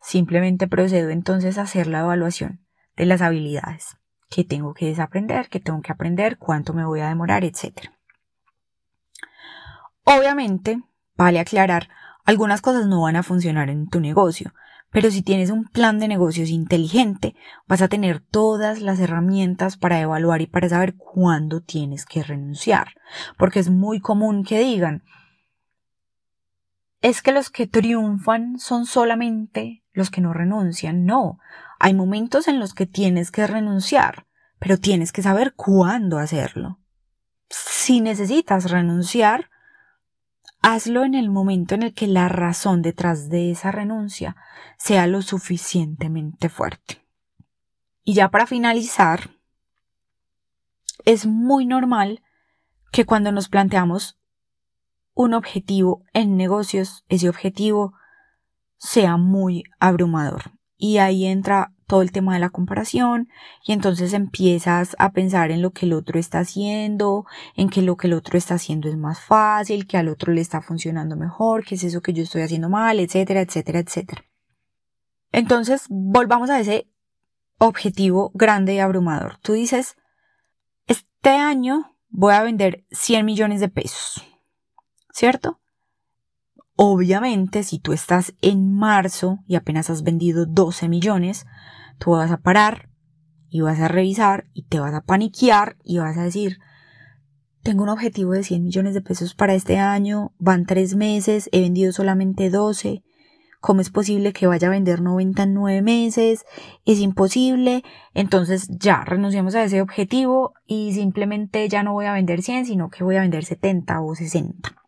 simplemente 0.00 0.68
procedo 0.68 1.10
entonces 1.10 1.58
a 1.58 1.62
hacer 1.62 1.88
la 1.88 2.00
evaluación 2.00 2.67
de 2.98 3.06
las 3.06 3.22
habilidades 3.22 3.96
que 4.28 4.44
tengo 4.44 4.74
que 4.74 4.86
desaprender, 4.86 5.48
que 5.48 5.60
tengo 5.60 5.80
que 5.80 5.92
aprender, 5.92 6.36
cuánto 6.36 6.74
me 6.74 6.84
voy 6.84 7.00
a 7.00 7.08
demorar, 7.08 7.44
etc. 7.44 7.90
Obviamente, 10.04 10.82
vale 11.16 11.40
aclarar, 11.40 11.88
algunas 12.24 12.60
cosas 12.60 12.86
no 12.86 13.02
van 13.02 13.16
a 13.16 13.22
funcionar 13.22 13.70
en 13.70 13.88
tu 13.88 14.00
negocio, 14.00 14.52
pero 14.90 15.10
si 15.10 15.22
tienes 15.22 15.50
un 15.50 15.64
plan 15.64 15.98
de 15.98 16.08
negocios 16.08 16.48
inteligente, 16.48 17.34
vas 17.66 17.82
a 17.82 17.88
tener 17.88 18.20
todas 18.20 18.80
las 18.80 19.00
herramientas 19.00 19.76
para 19.76 20.00
evaluar 20.00 20.40
y 20.40 20.46
para 20.46 20.68
saber 20.68 20.94
cuándo 20.96 21.60
tienes 21.60 22.04
que 22.04 22.22
renunciar. 22.22 22.94
Porque 23.36 23.60
es 23.60 23.70
muy 23.70 24.00
común 24.00 24.44
que 24.44 24.60
digan, 24.60 25.04
es 27.00 27.22
que 27.22 27.32
los 27.32 27.50
que 27.50 27.66
triunfan 27.66 28.58
son 28.58 28.86
solamente 28.86 29.84
los 29.92 30.10
que 30.10 30.20
no 30.20 30.32
renuncian. 30.32 31.04
No, 31.04 31.38
hay 31.78 31.94
momentos 31.94 32.48
en 32.48 32.58
los 32.58 32.74
que 32.74 32.86
tienes 32.86 33.30
que 33.30 33.46
renunciar, 33.46 34.26
pero 34.58 34.78
tienes 34.78 35.12
que 35.12 35.22
saber 35.22 35.54
cuándo 35.54 36.18
hacerlo. 36.18 36.80
Si 37.48 38.00
necesitas 38.00 38.70
renunciar, 38.70 39.50
hazlo 40.60 41.04
en 41.04 41.14
el 41.14 41.30
momento 41.30 41.74
en 41.74 41.82
el 41.84 41.94
que 41.94 42.06
la 42.06 42.28
razón 42.28 42.82
detrás 42.82 43.28
de 43.28 43.50
esa 43.50 43.70
renuncia 43.70 44.36
sea 44.76 45.06
lo 45.06 45.22
suficientemente 45.22 46.48
fuerte. 46.48 47.04
Y 48.04 48.14
ya 48.14 48.30
para 48.30 48.46
finalizar, 48.46 49.30
es 51.04 51.26
muy 51.26 51.66
normal 51.66 52.22
que 52.90 53.04
cuando 53.04 53.32
nos 53.32 53.48
planteamos 53.48 54.18
un 55.14 55.34
objetivo 55.34 56.04
en 56.12 56.36
negocios, 56.36 57.04
ese 57.08 57.28
objetivo 57.28 57.94
sea 58.78 59.16
muy 59.16 59.64
abrumador. 59.80 60.57
Y 60.78 60.98
ahí 60.98 61.26
entra 61.26 61.74
todo 61.86 62.02
el 62.02 62.12
tema 62.12 62.34
de 62.34 62.40
la 62.40 62.50
comparación 62.50 63.28
y 63.66 63.72
entonces 63.72 64.12
empiezas 64.12 64.94
a 64.98 65.12
pensar 65.12 65.50
en 65.50 65.60
lo 65.60 65.72
que 65.72 65.86
el 65.86 65.92
otro 65.92 66.18
está 66.18 66.38
haciendo, 66.40 67.26
en 67.56 67.68
que 67.68 67.82
lo 67.82 67.96
que 67.96 68.06
el 68.06 68.12
otro 68.12 68.38
está 68.38 68.54
haciendo 68.54 68.88
es 68.88 68.96
más 68.96 69.20
fácil, 69.20 69.86
que 69.86 69.96
al 69.96 70.08
otro 70.08 70.32
le 70.32 70.40
está 70.40 70.62
funcionando 70.62 71.16
mejor, 71.16 71.64
que 71.64 71.74
es 71.74 71.84
eso 71.84 72.00
que 72.00 72.12
yo 72.12 72.22
estoy 72.22 72.42
haciendo 72.42 72.68
mal, 72.68 73.00
etcétera, 73.00 73.40
etcétera, 73.40 73.80
etcétera. 73.80 74.24
Entonces, 75.32 75.84
volvamos 75.88 76.48
a 76.48 76.60
ese 76.60 76.88
objetivo 77.58 78.30
grande 78.34 78.74
y 78.74 78.78
abrumador. 78.78 79.38
Tú 79.42 79.54
dices, 79.54 79.96
este 80.86 81.30
año 81.30 81.96
voy 82.08 82.34
a 82.34 82.42
vender 82.42 82.84
100 82.90 83.26
millones 83.26 83.60
de 83.60 83.68
pesos. 83.68 84.24
¿cierto? 85.18 85.58
Obviamente, 86.80 87.64
si 87.64 87.80
tú 87.80 87.92
estás 87.92 88.34
en 88.40 88.72
marzo 88.72 89.40
y 89.48 89.56
apenas 89.56 89.90
has 89.90 90.04
vendido 90.04 90.46
12 90.46 90.88
millones, 90.88 91.44
tú 91.98 92.12
vas 92.12 92.30
a 92.30 92.36
parar 92.36 92.88
y 93.48 93.62
vas 93.62 93.80
a 93.80 93.88
revisar 93.88 94.46
y 94.54 94.62
te 94.62 94.78
vas 94.78 94.94
a 94.94 95.00
paniquear 95.00 95.76
y 95.82 95.98
vas 95.98 96.16
a 96.16 96.22
decir, 96.22 96.60
tengo 97.64 97.82
un 97.82 97.88
objetivo 97.88 98.30
de 98.30 98.44
100 98.44 98.62
millones 98.62 98.94
de 98.94 99.00
pesos 99.00 99.34
para 99.34 99.54
este 99.54 99.78
año, 99.78 100.32
van 100.38 100.66
tres 100.66 100.94
meses, 100.94 101.48
he 101.50 101.62
vendido 101.62 101.90
solamente 101.90 102.48
12, 102.48 103.02
¿cómo 103.60 103.80
es 103.80 103.90
posible 103.90 104.32
que 104.32 104.46
vaya 104.46 104.68
a 104.68 104.70
vender 104.70 105.00
99 105.00 105.82
meses? 105.82 106.44
Es 106.84 107.00
imposible, 107.00 107.82
entonces 108.14 108.68
ya 108.70 109.02
renunciamos 109.04 109.56
a 109.56 109.64
ese 109.64 109.82
objetivo 109.82 110.54
y 110.64 110.92
simplemente 110.92 111.68
ya 111.68 111.82
no 111.82 111.94
voy 111.94 112.06
a 112.06 112.12
vender 112.12 112.40
100, 112.40 112.66
sino 112.66 112.88
que 112.88 113.02
voy 113.02 113.16
a 113.16 113.22
vender 113.22 113.44
70 113.44 114.00
o 114.00 114.14
60. 114.14 114.87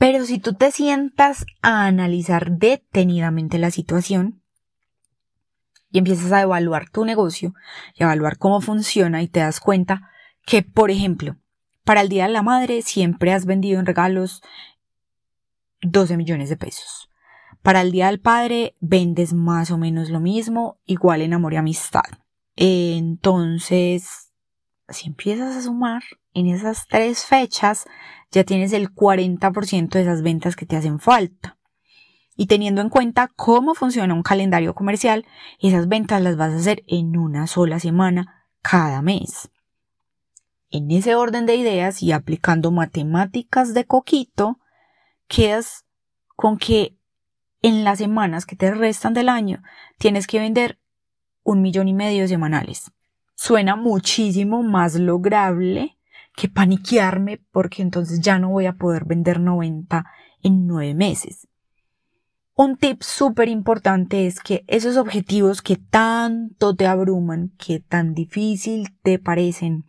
Pero 0.00 0.24
si 0.24 0.38
tú 0.38 0.54
te 0.54 0.70
sientas 0.70 1.44
a 1.60 1.84
analizar 1.84 2.52
detenidamente 2.52 3.58
la 3.58 3.70
situación 3.70 4.40
y 5.90 5.98
empiezas 5.98 6.32
a 6.32 6.40
evaluar 6.40 6.88
tu 6.88 7.04
negocio 7.04 7.52
y 7.94 8.02
a 8.02 8.06
evaluar 8.06 8.38
cómo 8.38 8.62
funciona 8.62 9.22
y 9.22 9.28
te 9.28 9.40
das 9.40 9.60
cuenta 9.60 10.08
que, 10.46 10.62
por 10.62 10.90
ejemplo, 10.90 11.36
para 11.84 12.00
el 12.00 12.08
Día 12.08 12.22
de 12.22 12.32
la 12.32 12.40
Madre 12.40 12.80
siempre 12.80 13.34
has 13.34 13.44
vendido 13.44 13.78
en 13.78 13.84
regalos 13.84 14.40
12 15.82 16.16
millones 16.16 16.48
de 16.48 16.56
pesos. 16.56 17.10
Para 17.60 17.82
el 17.82 17.92
Día 17.92 18.06
del 18.06 18.20
Padre 18.20 18.76
vendes 18.80 19.34
más 19.34 19.70
o 19.70 19.76
menos 19.76 20.08
lo 20.08 20.20
mismo, 20.20 20.78
igual 20.86 21.20
en 21.20 21.34
amor 21.34 21.52
y 21.52 21.56
amistad. 21.56 22.08
Entonces, 22.56 24.30
si 24.88 25.08
empiezas 25.08 25.56
a 25.56 25.60
sumar 25.60 26.02
en 26.34 26.46
esas 26.46 26.86
tres 26.86 27.24
fechas, 27.24 27.86
ya 28.30 28.44
tienes 28.44 28.72
el 28.72 28.94
40% 28.94 29.90
de 29.90 30.02
esas 30.02 30.22
ventas 30.22 30.56
que 30.56 30.66
te 30.66 30.76
hacen 30.76 31.00
falta. 31.00 31.56
Y 32.36 32.46
teniendo 32.46 32.80
en 32.80 32.88
cuenta 32.88 33.30
cómo 33.36 33.74
funciona 33.74 34.14
un 34.14 34.22
calendario 34.22 34.74
comercial, 34.74 35.26
esas 35.58 35.88
ventas 35.88 36.22
las 36.22 36.36
vas 36.36 36.52
a 36.52 36.56
hacer 36.56 36.82
en 36.86 37.16
una 37.16 37.46
sola 37.46 37.80
semana 37.80 38.46
cada 38.62 39.02
mes. 39.02 39.50
En 40.70 40.90
ese 40.90 41.16
orden 41.16 41.46
de 41.46 41.56
ideas 41.56 42.02
y 42.02 42.12
aplicando 42.12 42.70
matemáticas 42.70 43.74
de 43.74 43.84
coquito, 43.84 44.58
quedas 45.26 45.84
con 46.36 46.56
que 46.56 46.96
en 47.60 47.84
las 47.84 47.98
semanas 47.98 48.46
que 48.46 48.56
te 48.56 48.70
restan 48.70 49.12
del 49.12 49.28
año 49.28 49.62
tienes 49.98 50.26
que 50.26 50.38
vender 50.38 50.78
un 51.42 51.60
millón 51.60 51.88
y 51.88 51.92
medio 51.92 52.26
semanales. 52.28 52.92
Suena 53.34 53.76
muchísimo 53.76 54.62
más 54.62 54.94
lograble 54.94 55.98
que 56.34 56.48
paniquearme 56.48 57.40
porque 57.50 57.82
entonces 57.82 58.20
ya 58.20 58.38
no 58.38 58.50
voy 58.50 58.66
a 58.66 58.74
poder 58.74 59.04
vender 59.04 59.40
90 59.40 60.06
en 60.42 60.66
9 60.66 60.94
meses. 60.94 61.48
Un 62.54 62.76
tip 62.76 63.02
súper 63.02 63.48
importante 63.48 64.26
es 64.26 64.40
que 64.40 64.64
esos 64.66 64.96
objetivos 64.96 65.62
que 65.62 65.76
tanto 65.76 66.74
te 66.76 66.86
abruman, 66.86 67.52
que 67.58 67.80
tan 67.80 68.12
difícil 68.12 68.94
te 69.02 69.18
parecen, 69.18 69.84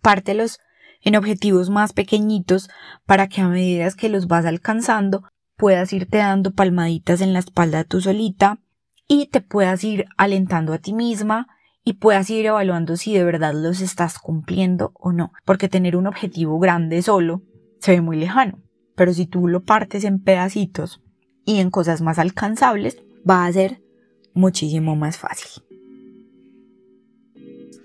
pártelos 0.00 0.58
en 1.02 1.16
objetivos 1.16 1.70
más 1.70 1.92
pequeñitos 1.92 2.70
para 3.04 3.28
que 3.28 3.40
a 3.40 3.48
medida 3.48 3.90
que 3.92 4.08
los 4.08 4.26
vas 4.26 4.46
alcanzando 4.46 5.22
puedas 5.56 5.92
irte 5.92 6.18
dando 6.18 6.52
palmaditas 6.52 7.20
en 7.20 7.32
la 7.32 7.40
espalda 7.40 7.84
tú 7.84 8.00
solita 8.00 8.58
y 9.06 9.26
te 9.26 9.40
puedas 9.40 9.84
ir 9.84 10.06
alentando 10.16 10.72
a 10.72 10.78
ti 10.78 10.92
misma 10.92 11.48
y 11.88 11.94
puedas 11.94 12.28
ir 12.28 12.44
evaluando 12.44 12.98
si 12.98 13.14
de 13.14 13.24
verdad 13.24 13.54
los 13.54 13.80
estás 13.80 14.18
cumpliendo 14.18 14.92
o 14.92 15.10
no, 15.10 15.32
porque 15.46 15.70
tener 15.70 15.96
un 15.96 16.06
objetivo 16.06 16.58
grande 16.58 17.00
solo 17.00 17.40
se 17.80 17.92
ve 17.92 18.02
muy 18.02 18.18
lejano, 18.18 18.62
pero 18.94 19.14
si 19.14 19.24
tú 19.24 19.48
lo 19.48 19.64
partes 19.64 20.04
en 20.04 20.22
pedacitos 20.22 21.02
y 21.46 21.60
en 21.60 21.70
cosas 21.70 22.02
más 22.02 22.18
alcanzables, 22.18 22.98
va 23.28 23.46
a 23.46 23.52
ser 23.54 23.80
muchísimo 24.34 24.96
más 24.96 25.16
fácil. 25.16 25.62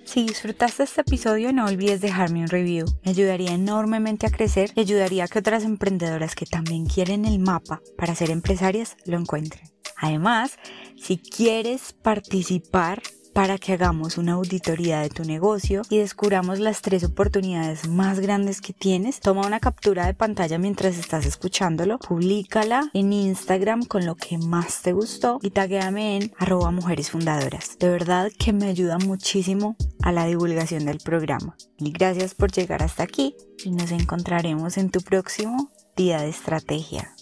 Si 0.04 0.28
disfrutaste 0.28 0.84
este 0.84 1.00
episodio 1.00 1.54
no 1.54 1.66
olvides 1.66 2.02
dejarme 2.02 2.42
un 2.42 2.50
review, 2.50 2.86
me 3.06 3.12
ayudaría 3.12 3.54
enormemente 3.54 4.28
a 4.28 4.32
crecer 4.32 4.72
y 4.76 4.82
ayudaría 4.82 5.24
a 5.24 5.28
que 5.30 5.40
otras 5.40 5.64
emprendedoras 5.64 6.36
que 6.36 6.46
también 6.46 6.88
quieren 6.88 7.24
el 7.24 7.40
mapa 7.40 7.82
para 7.98 8.16
ser 8.16 8.32
empresarias 8.32 8.98
lo 9.06 9.18
encuentren. 9.18 9.64
Además, 9.96 10.58
si 10.98 11.20
quieres 11.20 11.94
participar 11.94 13.02
para 13.34 13.58
que 13.58 13.74
hagamos 13.74 14.18
una 14.18 14.34
auditoría 14.34 15.02
de 15.02 15.10
tu 15.10 15.24
negocio 15.24 15.82
y 15.90 15.98
descubramos 15.98 16.60
las 16.60 16.82
tres 16.82 17.04
oportunidades 17.04 17.88
más 17.88 18.20
grandes 18.20 18.62
que 18.62 18.74
tienes. 18.74 19.20
Toma 19.20 19.46
una 19.46 19.60
captura 19.60 20.06
de 20.06 20.14
pantalla 20.14 20.58
mientras 20.58 20.98
estás 20.98 21.26
escuchándolo, 21.26 22.00
públicala 22.00 22.90
en 22.94 23.12
Instagram 23.12 23.84
con 23.84 24.06
lo 24.06 24.16
que 24.16 24.38
más 24.38 24.82
te 24.82 24.94
gustó 24.94 25.40
y 25.42 25.52
taguéame 25.52 26.18
en 26.18 26.32
arroba 26.38 26.72
mujeres 26.72 27.12
fundadoras. 27.12 27.78
De 27.80 27.90
verdad 27.90 28.32
que 28.38 28.54
me 28.54 28.68
ayuda 28.68 28.98
muchísimo 29.00 29.76
a 30.02 30.12
la 30.12 30.26
divulgación 30.26 30.86
del 30.86 31.00
programa. 31.00 31.56
Y 31.78 31.92
gracias 31.92 32.36
por 32.36 32.52
llegar 32.52 32.84
hasta 32.84 33.04
aquí 33.04 33.36
y 33.64 33.72
nos 33.72 33.92
encontraremos 33.92 34.78
en 34.78 34.92
tu 34.92 35.02
próximo 35.02 35.72
día 35.96 36.22
de 36.22 36.30
estrategia. 36.30 37.14